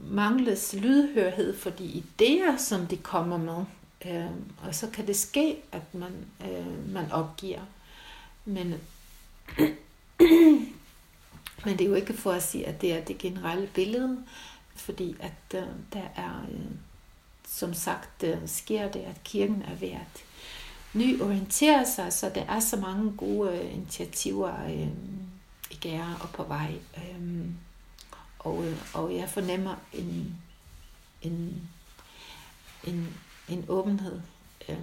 mangles 0.09 0.75
lydhørhed 0.77 1.57
for 1.57 1.69
de 1.69 2.03
idéer, 2.03 2.57
som 2.57 2.87
de 2.87 2.97
kommer 2.97 3.37
med. 3.37 3.65
Øh, 4.05 4.31
og 4.67 4.75
så 4.75 4.89
kan 4.89 5.07
det 5.07 5.15
ske, 5.15 5.57
at 5.71 5.93
man, 5.93 6.11
øh, 6.41 6.93
man 6.93 7.11
opgiver. 7.11 7.61
Men, 8.45 8.81
men 11.65 11.77
det 11.77 11.81
er 11.81 11.89
jo 11.89 11.95
ikke 11.95 12.13
for 12.13 12.31
at 12.31 12.43
sige, 12.43 12.67
at 12.67 12.81
det 12.81 12.93
er 12.93 13.01
det 13.01 13.17
generelle 13.17 13.67
billede, 13.67 14.23
fordi 14.75 15.15
at 15.19 15.59
øh, 15.59 15.67
der 15.93 16.03
er... 16.15 16.45
Øh, 16.51 16.59
som 17.47 17.73
sagt 17.73 18.23
øh, 18.23 18.37
sker 18.45 18.91
det, 18.91 18.99
at 18.99 19.23
kirken 19.23 19.61
er 19.61 19.75
ved 19.75 19.91
at 19.91 20.23
nyorientere 20.93 21.85
sig, 21.85 22.13
så 22.13 22.31
der 22.35 22.41
er 22.41 22.59
så 22.59 22.77
mange 22.77 23.11
gode 23.17 23.51
øh, 23.51 23.73
initiativer 23.73 24.65
øh, 24.65 24.87
i 25.71 25.75
gære 25.81 26.17
og 26.21 26.29
på 26.29 26.43
vej. 26.43 26.73
Øhm, 26.97 27.41
øh, 27.41 27.53
og, 28.39 28.65
og 28.93 29.15
jeg 29.15 29.29
fornemmer 29.29 29.75
en, 29.93 30.37
en, 31.21 31.69
en, 32.83 33.17
en 33.49 33.65
åbenhed. 33.67 34.21
Øh, 34.69 34.77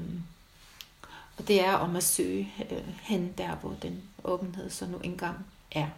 og 1.39 1.49
det 1.49 1.65
er 1.65 1.73
om 1.73 1.97
at 1.97 2.05
søge 2.05 2.53
øh, 2.71 2.89
hen 3.03 3.33
der, 3.39 3.55
hvor 3.55 3.77
den 3.83 4.03
åbenhed 4.25 4.71
så 4.71 4.87
nu 4.87 4.99
engang 4.99 5.47
er. 5.71 5.89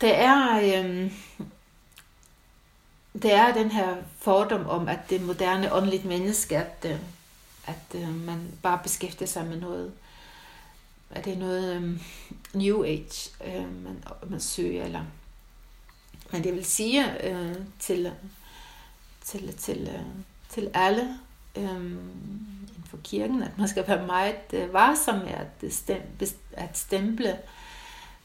Der 0.00 0.12
er, 0.12 0.60
øh, 0.84 1.12
der 3.22 3.36
er 3.36 3.54
den 3.54 3.70
her 3.70 3.96
fordom 4.18 4.66
om, 4.66 4.88
at 4.88 4.98
det 5.10 5.22
moderne 5.22 5.72
åndeligt 5.72 6.04
menneske, 6.04 6.56
at, 6.56 6.86
øh, 6.90 6.98
at 7.66 7.94
øh, 7.94 8.14
man 8.26 8.58
bare 8.62 8.80
beskæftiger 8.82 9.28
sig 9.28 9.46
med 9.46 9.60
noget, 9.60 9.92
at 11.10 11.24
det 11.24 11.32
er 11.32 11.38
noget 11.38 11.76
um, 11.76 12.00
New 12.54 12.84
Age, 12.84 13.30
uh, 13.46 13.84
man, 13.84 14.04
man 14.28 14.40
søger, 14.40 14.84
eller 14.84 15.04
men 16.32 16.44
det 16.44 16.54
vil 16.54 16.64
sige 16.64 17.04
uh, 17.30 17.56
til, 17.78 18.12
til, 19.24 19.56
til, 19.56 19.90
uh, 19.94 20.22
til 20.48 20.70
alle 20.74 21.18
øh, 21.56 21.64
inden 21.64 22.84
for 22.86 22.98
kirken, 23.04 23.42
at 23.42 23.58
man 23.58 23.68
skal 23.68 23.88
være 23.88 24.06
meget 24.06 24.36
uh, 24.52 24.72
varsom 24.72 25.18
med 25.18 25.32
at, 25.32 25.72
stemple, 25.72 26.28
at 26.52 26.78
stemple 26.78 27.38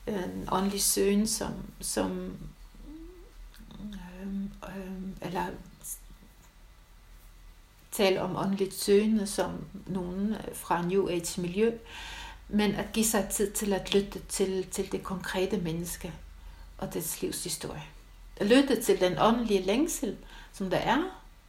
uh, 0.07 0.13
en 0.13 0.47
åndelig 0.51 0.81
søgen 0.81 1.27
som, 1.27 1.53
som 1.81 2.37
øh, 4.23 5.27
eller 5.27 5.47
tale 7.91 8.21
om 8.21 8.35
åndeligt 8.35 8.73
søgende 8.73 9.27
som 9.27 9.65
nogen 9.87 10.33
øh, 10.33 10.55
fra 10.55 10.81
New 10.81 11.09
Age 11.09 11.41
miljø, 11.41 11.77
men 12.49 12.75
at 12.75 12.85
give 12.93 13.05
sig 13.05 13.29
tid 13.31 13.51
til 13.51 13.73
at 13.73 13.93
lytte 13.93 14.21
til, 14.29 14.67
til 14.71 14.91
det 14.91 15.03
konkrete 15.03 15.57
menneske 15.57 16.13
og 16.77 16.93
dets 16.93 17.21
livshistorie. 17.21 17.83
Lytte 18.41 18.81
til 18.81 18.99
den 18.99 19.17
åndelige 19.19 19.61
længsel, 19.61 20.17
som 20.53 20.69
der 20.69 20.77
er 20.77 20.97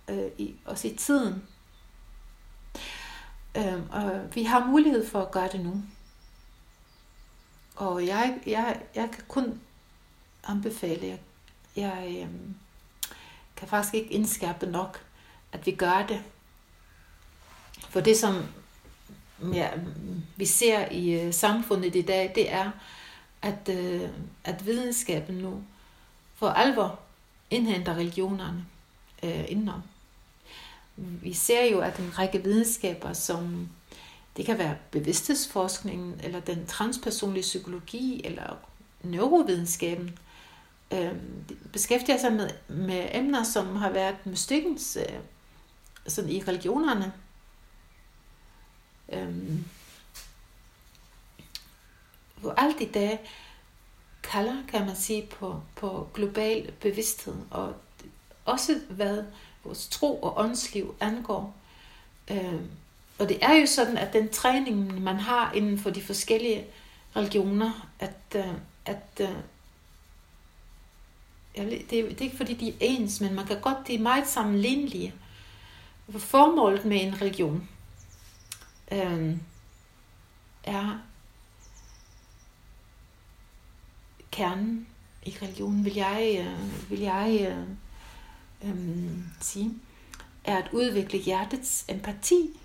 øh, 0.09 0.31
i, 0.39 0.55
også 0.65 0.89
i 0.89 0.97
tiden. 0.97 1.43
Øh, 3.57 3.91
og 3.91 4.35
vi 4.35 4.43
har 4.43 4.67
mulighed 4.67 5.07
for 5.07 5.23
at 5.23 5.31
gøre 5.31 5.49
det 5.53 5.61
nu. 5.61 5.83
Og 7.77 8.07
jeg, 8.07 8.41
jeg, 8.47 8.83
jeg 8.95 9.11
kan 9.13 9.23
kun 9.29 9.61
anbefale, 10.45 11.07
jeg, 11.07 11.19
jeg 11.77 12.17
øh, 12.23 12.29
kan 13.65 13.71
faktisk 13.71 13.95
ikke 13.95 14.15
indskærpe 14.15 14.67
nok, 14.67 15.05
at 15.53 15.67
vi 15.67 15.71
gør 15.71 16.07
det. 16.09 16.23
For 17.89 18.01
det, 18.01 18.17
som 18.17 18.43
ja, 19.53 19.69
vi 20.37 20.47
ser 20.47 20.89
i 20.91 21.21
øh, 21.21 21.35
samfundet 21.35 21.97
i 21.97 22.03
dag, 22.03 22.33
det 22.35 22.53
er, 22.53 22.71
at, 23.43 23.69
øh, 23.69 24.09
at 24.45 24.67
videnskaben 24.67 25.35
nu 25.35 25.63
for 26.35 26.49
alvor 26.49 27.01
indhenter 27.51 27.95
religionerne 27.95 28.67
øh, 29.23 29.45
indenom. 29.49 29.83
Vi 30.97 31.33
ser 31.33 31.65
jo, 31.65 31.81
at 31.81 31.99
en 31.99 32.19
række 32.19 32.43
videnskaber, 32.43 33.13
som 33.13 33.69
det 34.37 34.47
kan 34.47 34.59
være 34.59 34.77
bevidsthedsforskningen, 34.91 36.21
eller 36.25 36.41
den 36.41 36.67
transpersonlige 36.67 37.43
psykologi, 37.43 38.21
eller 38.25 38.57
neurovidenskaben, 39.03 40.19
øh, 40.95 41.13
beskæftiger 41.73 42.19
sig 42.19 42.33
med, 42.33 42.51
med 42.69 43.09
emner, 43.13 43.43
som 43.43 43.77
har 43.77 43.91
været 43.91 44.27
mystikkens 44.27 44.99
øh, 45.01 45.19
sådan 46.07 46.31
i 46.31 46.43
religionerne. 46.43 47.13
Øh, 49.13 49.35
hvor 52.37 52.53
alt 52.53 52.81
i 52.81 52.85
dag 52.85 53.21
kalder, 54.23 54.57
kan 54.69 54.87
man 54.87 54.97
sige, 54.97 55.27
på, 55.27 55.63
på 55.77 56.09
global 56.15 56.73
bevidsthed, 56.73 57.35
og 57.51 57.75
også 58.45 58.81
hvad 58.91 59.25
vores 59.65 59.89
tro 59.89 60.23
og 60.23 60.39
åndsliv 60.39 60.95
angår. 61.01 61.57
Øh, 62.31 62.61
og 63.19 63.29
det 63.29 63.39
er 63.45 63.55
jo 63.55 63.67
sådan, 63.67 63.99
at 63.99 64.13
den 64.13 64.29
træning, 64.29 65.03
man 65.03 65.17
har 65.17 65.53
inden 65.53 65.79
for 65.79 65.91
de 65.91 66.03
forskellige 66.03 66.67
religioner, 67.17 67.89
at, 67.99 68.37
øh, 68.37 68.55
at 68.87 69.21
øh, 69.21 69.37
øh, 71.59 71.65
det, 71.67 71.99
er, 71.99 72.09
det 72.09 72.21
er 72.21 72.25
ikke 72.25 72.37
fordi, 72.37 72.55
de 72.55 72.69
er 72.69 72.75
ens, 72.81 73.21
men 73.21 73.35
man 73.35 73.47
kan 73.47 73.61
godt, 73.61 73.87
de 73.87 73.95
er 73.95 73.99
meget 73.99 74.27
sammenlignelige. 74.27 75.15
Formålet 76.19 76.85
med 76.85 77.03
en 77.03 77.23
religion 77.23 77.69
øh, 78.93 79.37
er 80.65 80.99
kernen 84.31 84.87
i 85.23 85.37
religionen, 85.43 85.85
vil 85.85 85.95
jeg, 85.95 86.37
øh, 86.41 86.91
vil 86.91 87.01
jeg 87.01 87.49
øh, 87.51 87.69
øh, 88.71 89.11
sige, 89.41 89.75
er 90.45 90.57
at 90.57 90.69
udvikle 90.73 91.19
hjertets 91.19 91.85
empati 91.89 92.61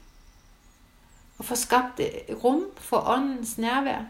og 1.38 1.46
få 1.46 1.56
skabt 1.56 2.00
øh, 2.00 2.44
rum 2.44 2.64
for 2.78 3.04
åndens 3.08 3.58
nærvær. 3.58 4.04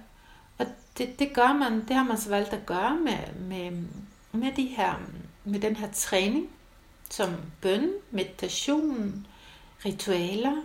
Og 0.58 0.66
det, 0.98 1.20
det 1.20 1.34
gør 1.34 1.54
man, 1.54 1.88
det 1.88 1.96
har 1.96 2.04
man 2.04 2.18
så 2.18 2.30
valgt 2.30 2.54
at 2.54 2.66
gøre 2.66 2.96
med, 2.96 3.34
med, 3.34 3.88
med, 4.32 4.52
de 4.56 4.66
her, 4.66 4.96
med 5.46 5.60
den 5.60 5.76
her 5.76 5.92
træning, 5.92 6.50
som 7.10 7.36
bøn, 7.62 7.92
meditation, 8.12 9.28
ritualer, 9.86 10.62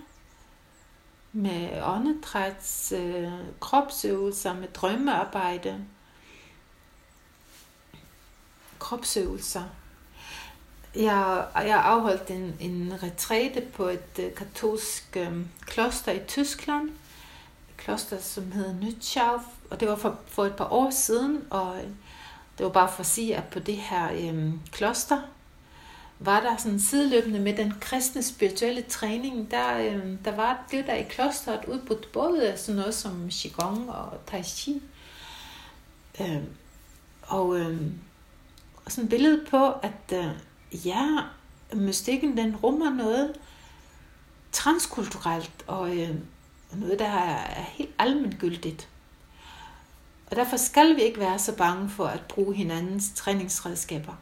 med 1.32 1.82
åndedræts, 1.82 2.92
øh, 2.92 3.32
kropsøvelser, 3.60 4.54
med 4.54 4.68
drømmearbejde, 4.68 5.84
kropsøvelser. 8.78 9.62
Jeg, 10.94 11.46
jeg 11.54 11.82
afholdt 11.84 12.30
en, 12.30 12.56
en 12.60 13.02
retræte 13.02 13.60
på 13.60 13.88
et 13.88 14.18
øh, 14.18 14.34
katolsk 14.34 15.16
øh, 15.16 15.46
kloster 15.60 16.12
i 16.12 16.20
Tyskland. 16.28 16.88
Et 17.68 17.76
kloster, 17.76 18.20
som 18.20 18.52
hed 18.52 18.74
Nytschauf, 18.74 19.42
og 19.70 19.80
det 19.80 19.88
var 19.88 19.96
for, 19.96 20.18
for 20.26 20.44
et 20.44 20.56
par 20.56 20.72
år 20.72 20.90
siden, 20.90 21.46
og 21.50 21.80
det 22.58 22.66
var 22.66 22.72
bare 22.72 22.88
for 22.92 23.00
at 23.00 23.06
sige, 23.06 23.36
at 23.36 23.44
på 23.44 23.58
det 23.58 23.76
her 23.76 24.12
øh, 24.12 24.52
kloster, 24.72 25.20
var 26.18 26.40
der 26.40 26.56
sådan 26.56 26.80
sideløbende 26.80 27.40
med 27.40 27.56
den 27.56 27.74
kristne 27.80 28.22
spirituelle 28.22 28.82
træning, 28.82 29.50
der, 29.50 29.78
øh, 29.78 30.18
der 30.24 30.36
var 30.36 30.64
det 30.70 30.86
der 30.86 30.94
i 30.94 31.02
klosteret 31.02 31.64
udbudt 31.64 32.12
både 32.12 32.54
sådan 32.56 32.76
noget 32.76 32.94
som 32.94 33.30
Qigong 33.30 33.90
og 33.90 34.12
Tai 34.26 34.42
Chi. 34.42 34.82
Øh, 36.20 36.42
og 37.22 37.58
øh, 37.58 37.80
og 38.84 38.92
sådan 38.92 39.04
et 39.04 39.10
billede 39.10 39.44
på, 39.50 39.70
at 39.70 40.12
øh, 40.12 40.30
ja, 40.86 41.18
mystikken 41.72 42.36
den 42.36 42.56
rummer 42.56 42.90
noget 42.90 43.34
transkulturelt 44.52 45.64
og 45.66 45.96
øh, 45.96 46.14
noget, 46.72 46.98
der 46.98 47.08
er, 47.08 47.44
er 47.44 47.62
helt 47.62 47.94
almengyldigt. 47.98 48.88
Og 50.34 50.38
derfor 50.38 50.56
skal 50.56 50.96
vi 50.96 51.02
ikke 51.02 51.20
være 51.20 51.38
så 51.38 51.56
bange 51.56 51.88
for 51.88 52.06
at 52.06 52.20
bruge 52.28 52.54
hinandens 52.54 53.12
træningsredskaber. 53.14 54.12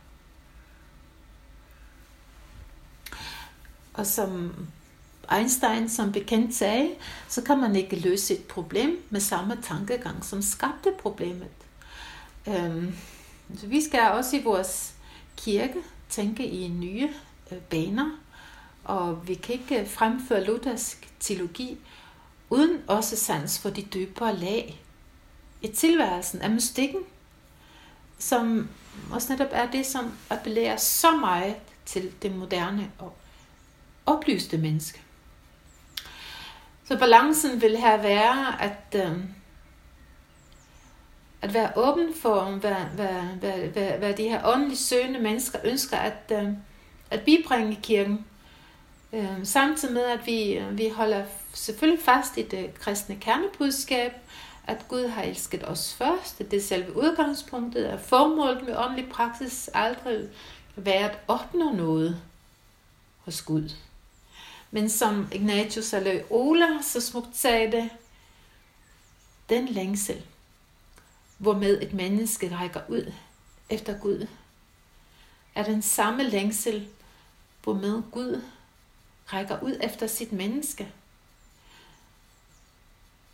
Og 3.94 4.06
som 4.06 4.54
Einstein 5.36 5.88
som 5.88 6.12
bekendt 6.12 6.54
sagde, 6.54 6.90
så 7.28 7.42
kan 7.42 7.58
man 7.58 7.76
ikke 7.76 7.96
løse 7.96 8.34
et 8.34 8.44
problem 8.44 9.02
med 9.10 9.20
samme 9.20 9.58
tankegang, 9.62 10.24
som 10.24 10.42
skabte 10.42 10.92
problemet. 10.98 11.48
Øhm, 12.48 12.94
så 13.56 13.66
vi 13.66 13.84
skal 13.84 14.00
også 14.00 14.36
i 14.36 14.42
vores 14.42 14.94
kirke 15.36 15.78
tænke 16.08 16.46
i 16.46 16.68
nye 16.68 17.08
øh, 17.52 17.58
baner, 17.58 18.10
og 18.84 19.28
vi 19.28 19.34
kan 19.34 19.54
ikke 19.54 19.86
fremføre 19.90 20.44
luthersk 20.44 21.12
teologi 21.20 21.78
uden 22.50 22.78
også 22.86 23.16
sans 23.16 23.58
for 23.58 23.70
de 23.70 23.82
dybere 23.82 24.36
lag 24.36 24.82
i 25.62 25.68
tilværelsen 25.68 26.42
af 26.42 26.50
mystikken, 26.50 27.00
som 28.18 28.68
også 29.12 29.32
netop 29.32 29.48
er 29.50 29.70
det, 29.70 29.86
som 29.86 30.12
appellerer 30.30 30.76
så 30.76 31.16
meget 31.16 31.54
til 31.86 32.12
det 32.22 32.36
moderne 32.36 32.90
og 32.98 33.16
oplyste 34.06 34.58
menneske. 34.58 35.00
Så 36.84 36.98
balancen 36.98 37.60
vil 37.60 37.76
her 37.76 37.96
være, 37.96 38.62
at 38.62 38.94
øh, 38.94 39.18
at 41.42 41.54
være 41.54 41.72
åben 41.76 42.14
for, 42.14 42.44
hvad, 42.44 42.74
hvad, 42.74 43.22
hvad, 43.40 43.52
hvad, 43.52 43.90
hvad 43.98 44.14
de 44.14 44.28
her 44.28 44.40
åndeligt 44.44 44.80
søgende 44.80 45.20
mennesker 45.20 45.58
ønsker 45.64 45.96
at, 45.96 46.32
øh, 46.32 46.48
at 47.10 47.20
bibringe 47.20 47.78
kirken. 47.82 48.26
Øh, 49.12 49.44
samtidig 49.44 49.94
med, 49.94 50.02
at 50.02 50.26
vi, 50.26 50.52
øh, 50.52 50.78
vi 50.78 50.88
holder 50.88 51.24
selvfølgelig 51.54 52.04
fast 52.04 52.36
i 52.36 52.42
det 52.42 52.74
kristne 52.74 53.16
kernebudskab, 53.20 54.12
at 54.64 54.88
Gud 54.88 55.08
har 55.08 55.22
elsket 55.22 55.68
os 55.68 55.94
først. 55.94 56.38
Det 56.38 56.52
er 56.52 56.62
selve 56.62 56.96
udgangspunktet, 56.96 57.84
at 57.84 58.00
formålet 58.00 58.64
med 58.64 58.76
åndelig 58.76 59.10
praksis 59.10 59.70
aldrig 59.74 60.28
være 60.76 61.10
at 61.10 61.18
opnå 61.28 61.72
noget 61.72 62.22
hos 63.18 63.42
Gud. 63.42 63.70
Men 64.70 64.90
som 64.90 65.28
Ignatius 65.32 65.92
Loyola 65.92 66.82
så 66.82 67.00
smukt 67.00 67.36
sagde 67.36 67.72
det, 67.72 67.90
den 69.48 69.68
længsel, 69.68 70.22
hvormed 71.38 71.82
et 71.82 71.92
menneske 71.92 72.56
rækker 72.56 72.80
ud 72.88 73.12
efter 73.70 73.98
Gud, 73.98 74.26
er 75.54 75.64
den 75.64 75.82
samme 75.82 76.22
længsel, 76.22 76.88
hvormed 77.62 78.02
Gud 78.10 78.42
rækker 79.32 79.62
ud 79.62 79.76
efter 79.80 80.06
sit 80.06 80.32
menneske. 80.32 80.92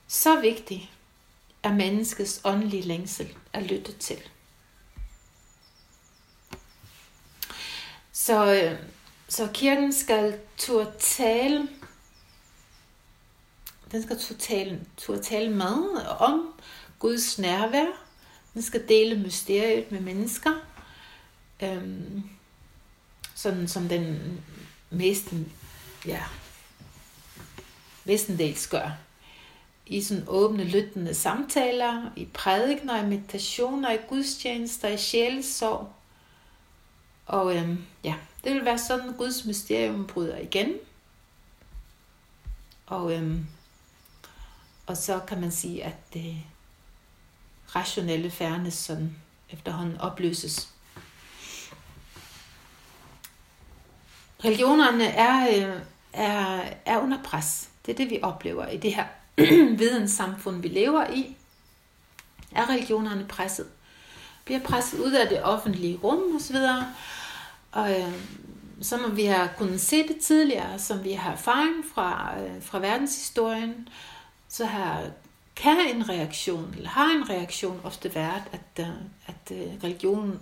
Så 0.07 0.41
vigtigt 0.41 0.91
er 1.69 1.75
menneskets 1.75 2.41
åndelige 2.45 2.83
længsel 2.83 3.35
at 3.53 3.63
lytte 3.63 3.93
til. 3.93 4.19
Så, 8.13 8.55
øh, 8.55 8.79
så 9.29 9.49
kirken 9.55 9.93
skal 9.93 10.41
turde 10.59 10.93
tale, 10.99 11.69
den 13.93 14.03
skal 14.03 14.19
turde 14.19 14.41
tale, 14.41 14.81
turde 14.97 15.23
tale 15.23 15.51
med 15.51 16.07
om 16.19 16.55
Guds 16.99 17.39
nærvær. 17.39 18.05
Den 18.55 18.63
skal 18.63 18.89
dele 18.89 19.19
mysteriet 19.19 19.93
med 19.93 20.01
mennesker. 20.01 20.53
Øhm, 21.63 22.23
sådan 23.35 23.69
som 23.69 23.89
den 23.89 24.41
mest, 24.91 25.35
ja, 26.07 26.23
mestendels 28.05 28.67
gør. 28.67 29.08
I 29.89 30.03
sådan 30.03 30.25
åbne, 30.27 30.65
lyttende 30.65 31.15
samtaler, 31.15 32.11
i 32.17 32.25
prædikner, 32.35 33.05
i 33.05 33.07
meditationer, 33.07 33.93
i 33.93 33.99
gudstjenester, 34.09 34.89
i 34.89 34.97
sjælesorg. 34.97 35.93
Og 37.27 37.57
øhm, 37.57 37.85
ja, 38.05 38.15
det 38.45 38.55
vil 38.55 38.65
være 38.65 38.79
sådan, 38.79 39.13
Guds 39.13 39.45
mysterium 39.45 40.07
bryder 40.07 40.39
igen. 40.39 40.73
Og, 42.87 43.13
øhm, 43.13 43.47
og 44.87 44.97
så 44.97 45.21
kan 45.29 45.41
man 45.41 45.51
sige, 45.51 45.85
at 45.85 46.15
det 46.15 46.37
rationelle 47.77 48.31
færnes 48.31 48.75
sådan 48.75 49.17
efterhånden 49.51 50.01
opløses. 50.01 50.69
Religionerne 54.45 55.05
er, 55.05 55.49
øh, 55.49 55.83
er, 56.13 56.65
er 56.85 56.99
under 56.99 57.23
pres. 57.23 57.69
Det 57.87 57.93
er 57.93 57.97
det, 57.97 58.11
vi 58.11 58.19
oplever 58.23 58.67
i 58.67 58.77
det 58.77 58.95
her 58.95 59.07
videnssamfund, 59.79 60.63
vi 60.63 60.69
lever 60.69 61.11
i. 61.11 61.37
Er 62.53 62.71
religionerne 62.71 63.27
presset? 63.29 63.67
Bliver 64.45 64.61
presset 64.61 64.99
ud 64.99 65.13
af 65.13 65.29
det 65.29 65.43
offentlige 65.43 65.97
rum 65.97 66.37
osv. 66.37 66.57
Og 67.73 68.01
øh, 68.01 68.13
som 68.83 69.17
vi 69.17 69.25
har 69.25 69.51
kunnet 69.59 69.81
se 69.81 70.09
det 70.09 70.17
tidligere, 70.21 70.79
som 70.79 71.05
vi 71.05 71.13
har 71.13 71.33
erfaring 71.33 71.85
fra, 71.95 72.35
øh, 72.41 72.63
fra 72.63 72.79
verdenshistorien, 72.79 73.89
så 74.49 74.65
har, 74.65 75.05
kan 75.57 75.77
en 75.95 76.09
reaktion, 76.09 76.75
eller 76.77 76.89
har 76.89 77.11
en 77.11 77.31
reaktion 77.31 77.81
ofte 77.85 78.15
været, 78.15 78.43
at, 78.53 78.81
øh, 78.81 78.87
at 79.27 79.57
øh, 79.57 79.85
religionen 79.85 80.41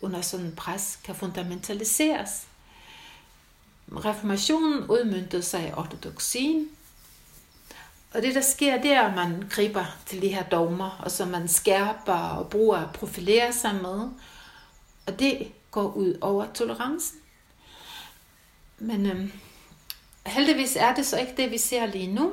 under 0.00 0.20
sådan 0.20 0.52
pres 0.56 0.98
kan 1.04 1.14
fundamentaliseres. 1.14 2.46
Reformationen 3.92 4.90
udmyndtede 4.90 5.42
sig 5.42 5.68
i 5.68 5.72
ortodoxien, 5.72 6.68
og 8.16 8.22
det, 8.22 8.34
der 8.34 8.40
sker, 8.40 8.82
det 8.82 8.92
er, 8.92 9.02
at 9.02 9.14
man 9.14 9.48
griber 9.50 9.84
til 10.06 10.22
de 10.22 10.28
her 10.28 10.42
dogmer, 10.42 11.00
og 11.04 11.10
så 11.10 11.24
man 11.24 11.48
skærper 11.48 12.12
og 12.12 12.50
bruger 12.50 12.78
at 12.78 12.92
profilere 12.92 13.52
sig 13.52 13.74
med. 13.74 14.08
Og 15.06 15.18
det 15.18 15.52
går 15.70 15.92
ud 15.92 16.18
over 16.20 16.46
tolerancen. 16.54 17.18
Men 18.78 19.06
øhm, 19.06 19.32
heldigvis 20.26 20.76
er 20.76 20.94
det 20.94 21.06
så 21.06 21.18
ikke 21.18 21.34
det, 21.36 21.50
vi 21.50 21.58
ser 21.58 21.86
lige 21.86 22.14
nu. 22.14 22.32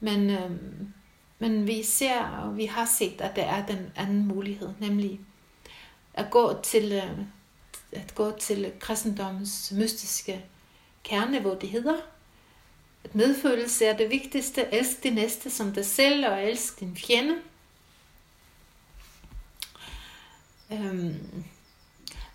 Men, 0.00 0.30
øhm, 0.30 0.92
men 1.38 1.66
vi 1.66 1.82
ser, 1.82 2.22
og 2.22 2.56
vi 2.56 2.64
har 2.64 2.84
set, 2.98 3.20
at 3.20 3.36
der 3.36 3.44
er 3.44 3.66
den 3.66 3.92
anden 3.96 4.26
mulighed, 4.26 4.68
nemlig 4.80 5.20
at 6.14 6.30
gå 6.30 6.60
til, 6.62 6.92
øh, 6.92 7.18
at 7.92 8.14
gå 8.14 8.32
til 8.38 8.72
kristendommens 8.80 9.72
mystiske 9.76 10.44
kerne, 11.04 11.40
hvor 11.40 11.54
det 11.54 11.68
hedder, 11.68 11.96
at 13.04 13.14
medfølelse 13.14 13.86
er 13.86 13.96
det 13.96 14.10
vigtigste. 14.10 14.74
Elsk 14.74 15.02
din 15.02 15.12
næste 15.12 15.50
som 15.50 15.72
dig 15.72 15.86
selv, 15.86 16.26
og 16.26 16.44
elsk 16.44 16.80
din 16.80 16.96
fjende. 16.96 17.34
Øhm, 20.72 21.44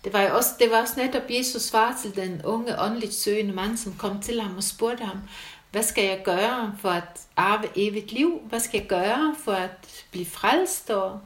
det 0.04 0.12
var 0.12 0.22
jo 0.22 0.36
også, 0.36 0.50
det 0.58 0.70
var 0.70 0.80
også 0.80 0.94
netop 0.96 1.30
Jesus 1.30 1.62
svar 1.62 1.98
til 2.02 2.16
den 2.16 2.44
unge 2.44 2.80
åndeligt 2.80 3.14
søgende 3.14 3.54
mand, 3.54 3.76
som 3.76 3.94
kom 3.94 4.22
til 4.22 4.40
ham 4.40 4.56
og 4.56 4.62
spurgte 4.62 5.04
ham, 5.04 5.18
hvad 5.70 5.82
skal 5.82 6.04
jeg 6.04 6.22
gøre 6.24 6.76
for 6.80 6.90
at 6.90 7.20
arve 7.36 7.68
evigt 7.76 8.12
liv? 8.12 8.40
Hvad 8.44 8.60
skal 8.60 8.78
jeg 8.78 8.88
gøre 8.88 9.36
for 9.44 9.52
at 9.52 10.04
blive 10.10 10.26
frelst 10.26 10.90
og 10.90 11.20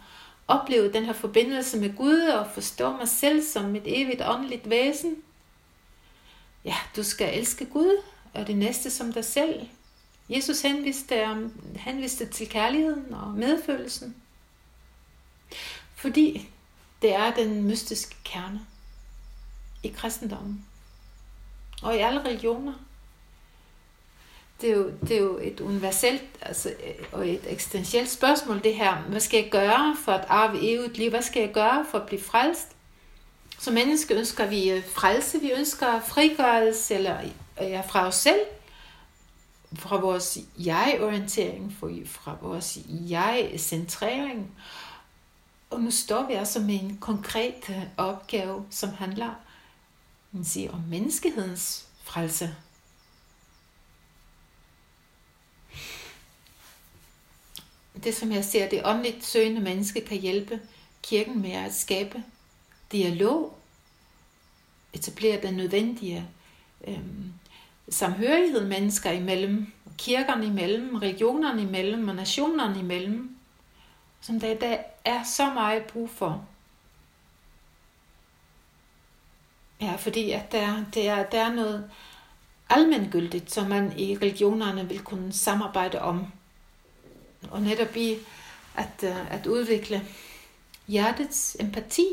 opleve 0.49 0.93
den 0.93 1.05
her 1.05 1.13
forbindelse 1.13 1.79
med 1.79 1.97
Gud 1.97 2.21
og 2.21 2.47
forstå 2.55 2.93
mig 2.97 3.09
selv 3.09 3.43
som 3.43 3.77
et 3.77 3.83
evigt 3.87 4.23
åndeligt 4.27 4.71
væsen? 4.71 5.17
Ja, 6.65 6.77
du 6.97 7.03
skal 7.03 7.39
elske 7.39 7.67
Gud 7.67 8.03
og 8.35 8.47
det 8.47 8.57
næste 8.57 8.91
som 8.91 9.13
dig 9.13 9.25
selv. 9.25 9.67
Jesus 10.29 10.61
henviste, 10.61 11.27
henviste 11.77 12.27
til 12.27 12.49
kærligheden 12.49 13.15
og 13.15 13.31
medfølelsen. 13.35 14.17
Fordi 15.95 16.49
det 17.03 17.15
er 17.15 17.35
den 17.35 17.65
mystiske 17.65 18.17
kerne 18.25 18.61
i 19.83 19.89
kristendommen 19.89 20.65
og 21.83 21.97
i 21.97 21.99
alle 21.99 22.25
religioner. 22.25 22.73
Det 24.61 24.71
er 24.71 24.75
jo, 24.75 24.93
det 25.01 25.11
er 25.11 25.21
jo 25.21 25.39
et 25.43 25.61
universelt 25.61 26.25
altså, 26.41 26.75
og 27.13 27.29
et 27.29 27.41
eksistentielt 27.49 28.11
spørgsmål, 28.11 28.63
det 28.65 28.75
her. 28.75 28.97
Hvad 28.97 29.21
skal 29.21 29.43
jeg 29.43 29.51
gøre 29.51 29.97
for 30.05 30.13
at 30.13 30.25
arve 30.29 30.59
evigt 30.63 30.99
liv? 30.99 31.11
Hvad 31.11 31.23
skal 31.23 31.41
jeg 31.41 31.53
gøre 31.53 31.87
for 31.91 31.99
at 31.99 32.07
blive 32.07 32.23
frelst? 32.23 32.69
Som 33.59 33.75
menneske 33.75 34.15
ønsker 34.15 34.47
vi 34.47 34.83
frelse, 34.95 35.41
vi 35.41 35.53
ønsker 35.53 36.01
frigørelse 36.01 36.95
eller, 36.95 37.21
Øh, 37.61 37.71
ja, 37.71 37.81
fra 37.81 38.07
os 38.07 38.15
selv, 38.15 38.41
fra 39.75 39.97
vores 40.01 40.39
jeg-orientering, 40.59 41.77
fra 42.07 42.37
vores 42.43 42.79
jeg-centrering. 42.89 44.57
Og 45.71 45.81
nu 45.81 45.91
står 45.91 46.27
vi 46.27 46.33
altså 46.33 46.61
med 46.61 46.75
en 46.75 46.97
konkret 46.97 47.71
øh, 47.71 47.83
opgave, 47.97 48.67
som 48.71 48.91
handler 48.91 49.35
man 50.35 50.45
siger, 50.45 50.73
om 50.73 50.81
menneskehedens 50.81 51.87
frelse. 52.03 52.57
Det 58.05 58.15
som 58.15 58.33
jeg 58.33 58.45
ser, 58.45 58.69
det 58.69 58.87
åndeligt 58.87 59.25
søgende 59.25 59.61
menneske 59.61 60.01
kan 60.01 60.19
hjælpe 60.19 60.61
kirken 61.03 61.43
med 61.43 61.53
at 61.53 61.75
skabe 61.75 62.23
dialog, 62.93 63.59
etablere 64.93 65.43
den 65.43 65.55
nødvendige 65.55 66.29
øhm, 66.87 67.33
samhørighed 67.89 68.67
mennesker 68.67 69.11
imellem, 69.11 69.73
kirkerne 69.99 70.47
imellem, 70.47 70.95
regionerne 70.95 71.63
imellem 71.63 72.09
og 72.09 72.15
nationerne 72.15 72.79
imellem, 72.79 73.37
som 74.21 74.41
der 74.41 74.51
i 74.51 74.59
dag 74.59 74.85
er 75.05 75.23
så 75.23 75.51
meget 75.51 75.83
brug 75.85 76.11
for. 76.11 76.47
Ja, 79.81 79.97
fordi 79.97 80.31
at 80.31 80.53
der, 80.53 80.85
der, 80.95 81.23
der 81.23 81.41
er 81.41 81.55
noget 81.55 81.91
almengyldigt, 82.71 83.53
som 83.53 83.69
man 83.69 83.99
i 83.99 84.17
religionerne 84.17 84.89
vil 84.89 85.01
kunne 85.01 85.33
samarbejde 85.33 86.01
om. 86.01 86.27
Og 87.51 87.63
netop 87.63 87.97
i 87.97 88.17
at, 88.75 89.03
øh, 89.03 89.33
at 89.33 89.47
udvikle 89.47 90.03
hjertets 90.87 91.57
empati, 91.61 92.07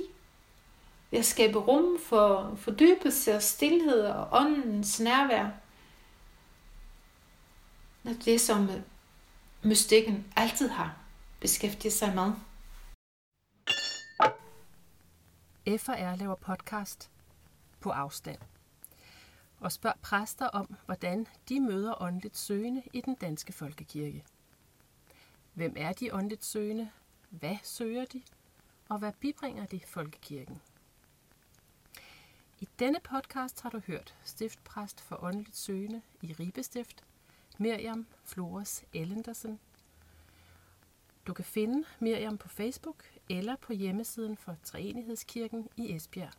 ved 1.11 1.19
at 1.19 1.25
skabe 1.25 1.59
rum 1.59 1.99
for 2.05 2.57
fordybelse 2.57 3.35
og 3.35 3.43
stillhed 3.43 4.01
og 4.01 4.27
åndens 4.31 4.99
nærvær. 4.99 5.60
Det, 8.03 8.41
som 8.41 8.69
øh, 8.69 8.81
mystikken 9.63 10.33
altid 10.35 10.69
har 10.69 10.97
beskæftiget 11.39 11.93
sig 11.93 12.15
med. 12.15 12.33
FR 15.79 16.15
laver 16.15 16.35
podcast 16.35 17.09
på 17.79 17.89
afstand 17.89 18.37
og 19.59 19.71
spørg 19.71 19.93
præster 20.01 20.47
om, 20.47 20.75
hvordan 20.85 21.27
de 21.49 21.59
møder 21.59 22.01
åndeligt 22.01 22.37
søgende 22.37 22.83
i 22.93 23.01
den 23.01 23.15
danske 23.15 23.53
folkekirke. 23.53 24.23
Hvem 25.53 25.73
er 25.77 25.93
de 25.93 26.13
åndeligt 26.13 26.45
søgende? 26.45 26.89
Hvad 27.29 27.57
søger 27.63 28.05
de? 28.05 28.21
Og 28.89 28.99
hvad 28.99 29.11
bibringer 29.19 29.65
de 29.65 29.81
folkekirken? 29.87 30.61
I 32.59 32.67
denne 32.79 32.99
podcast 33.03 33.61
har 33.61 33.69
du 33.69 33.81
hørt 33.87 34.15
stiftpræst 34.23 35.01
for 35.01 35.23
åndeligt 35.23 35.57
søgende 35.57 36.01
i 36.21 36.33
Ribe 36.33 36.63
Stift, 36.63 37.03
Miriam 37.61 38.05
Flores 38.25 38.83
Ellendersen. 38.93 39.59
Du 41.27 41.33
kan 41.33 41.45
finde 41.45 41.83
Miriam 41.99 42.37
på 42.37 42.49
Facebook 42.49 43.03
eller 43.29 43.55
på 43.55 43.73
hjemmesiden 43.73 44.37
for 44.37 44.57
Treenighedskirken 44.63 45.67
i 45.77 45.95
Esbjerg. 45.95 46.31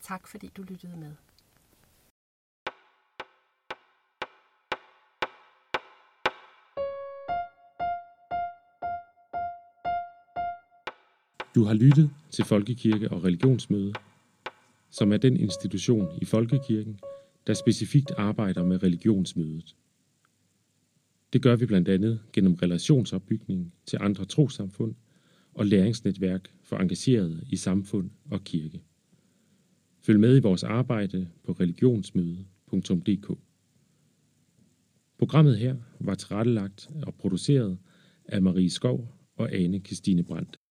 Tak 0.00 0.26
fordi 0.26 0.50
du 0.56 0.62
lyttede 0.62 0.96
med. 0.96 1.12
Du 11.54 11.64
har 11.64 11.74
lyttet 11.74 12.10
til 12.30 12.44
Folkekirke 12.44 13.10
og 13.10 13.24
Religionsmøde 13.24 13.92
som 14.92 15.12
er 15.12 15.16
den 15.16 15.36
institution 15.36 16.18
i 16.22 16.24
Folkekirken, 16.24 17.00
der 17.46 17.54
specifikt 17.54 18.10
arbejder 18.10 18.64
med 18.64 18.82
religionsmødet. 18.82 19.76
Det 21.32 21.42
gør 21.42 21.56
vi 21.56 21.66
blandt 21.66 21.88
andet 21.88 22.20
gennem 22.32 22.54
relationsopbygning 22.54 23.72
til 23.86 23.98
andre 24.00 24.24
trosamfund 24.24 24.94
og 25.54 25.66
læringsnetværk 25.66 26.48
for 26.62 26.76
engagerede 26.76 27.44
i 27.50 27.56
samfund 27.56 28.10
og 28.30 28.44
kirke. 28.44 28.82
Følg 30.00 30.20
med 30.20 30.36
i 30.36 30.40
vores 30.40 30.64
arbejde 30.64 31.28
på 31.44 31.52
religionsmøde.dk. 31.52 33.38
Programmet 35.18 35.58
her 35.58 35.76
var 36.00 36.14
tilrettelagt 36.14 36.90
og 37.06 37.14
produceret 37.14 37.78
af 38.24 38.42
Marie 38.42 38.70
Skov 38.70 39.14
og 39.36 39.54
Ane 39.54 39.78
Christine 39.78 40.22
Brandt. 40.22 40.61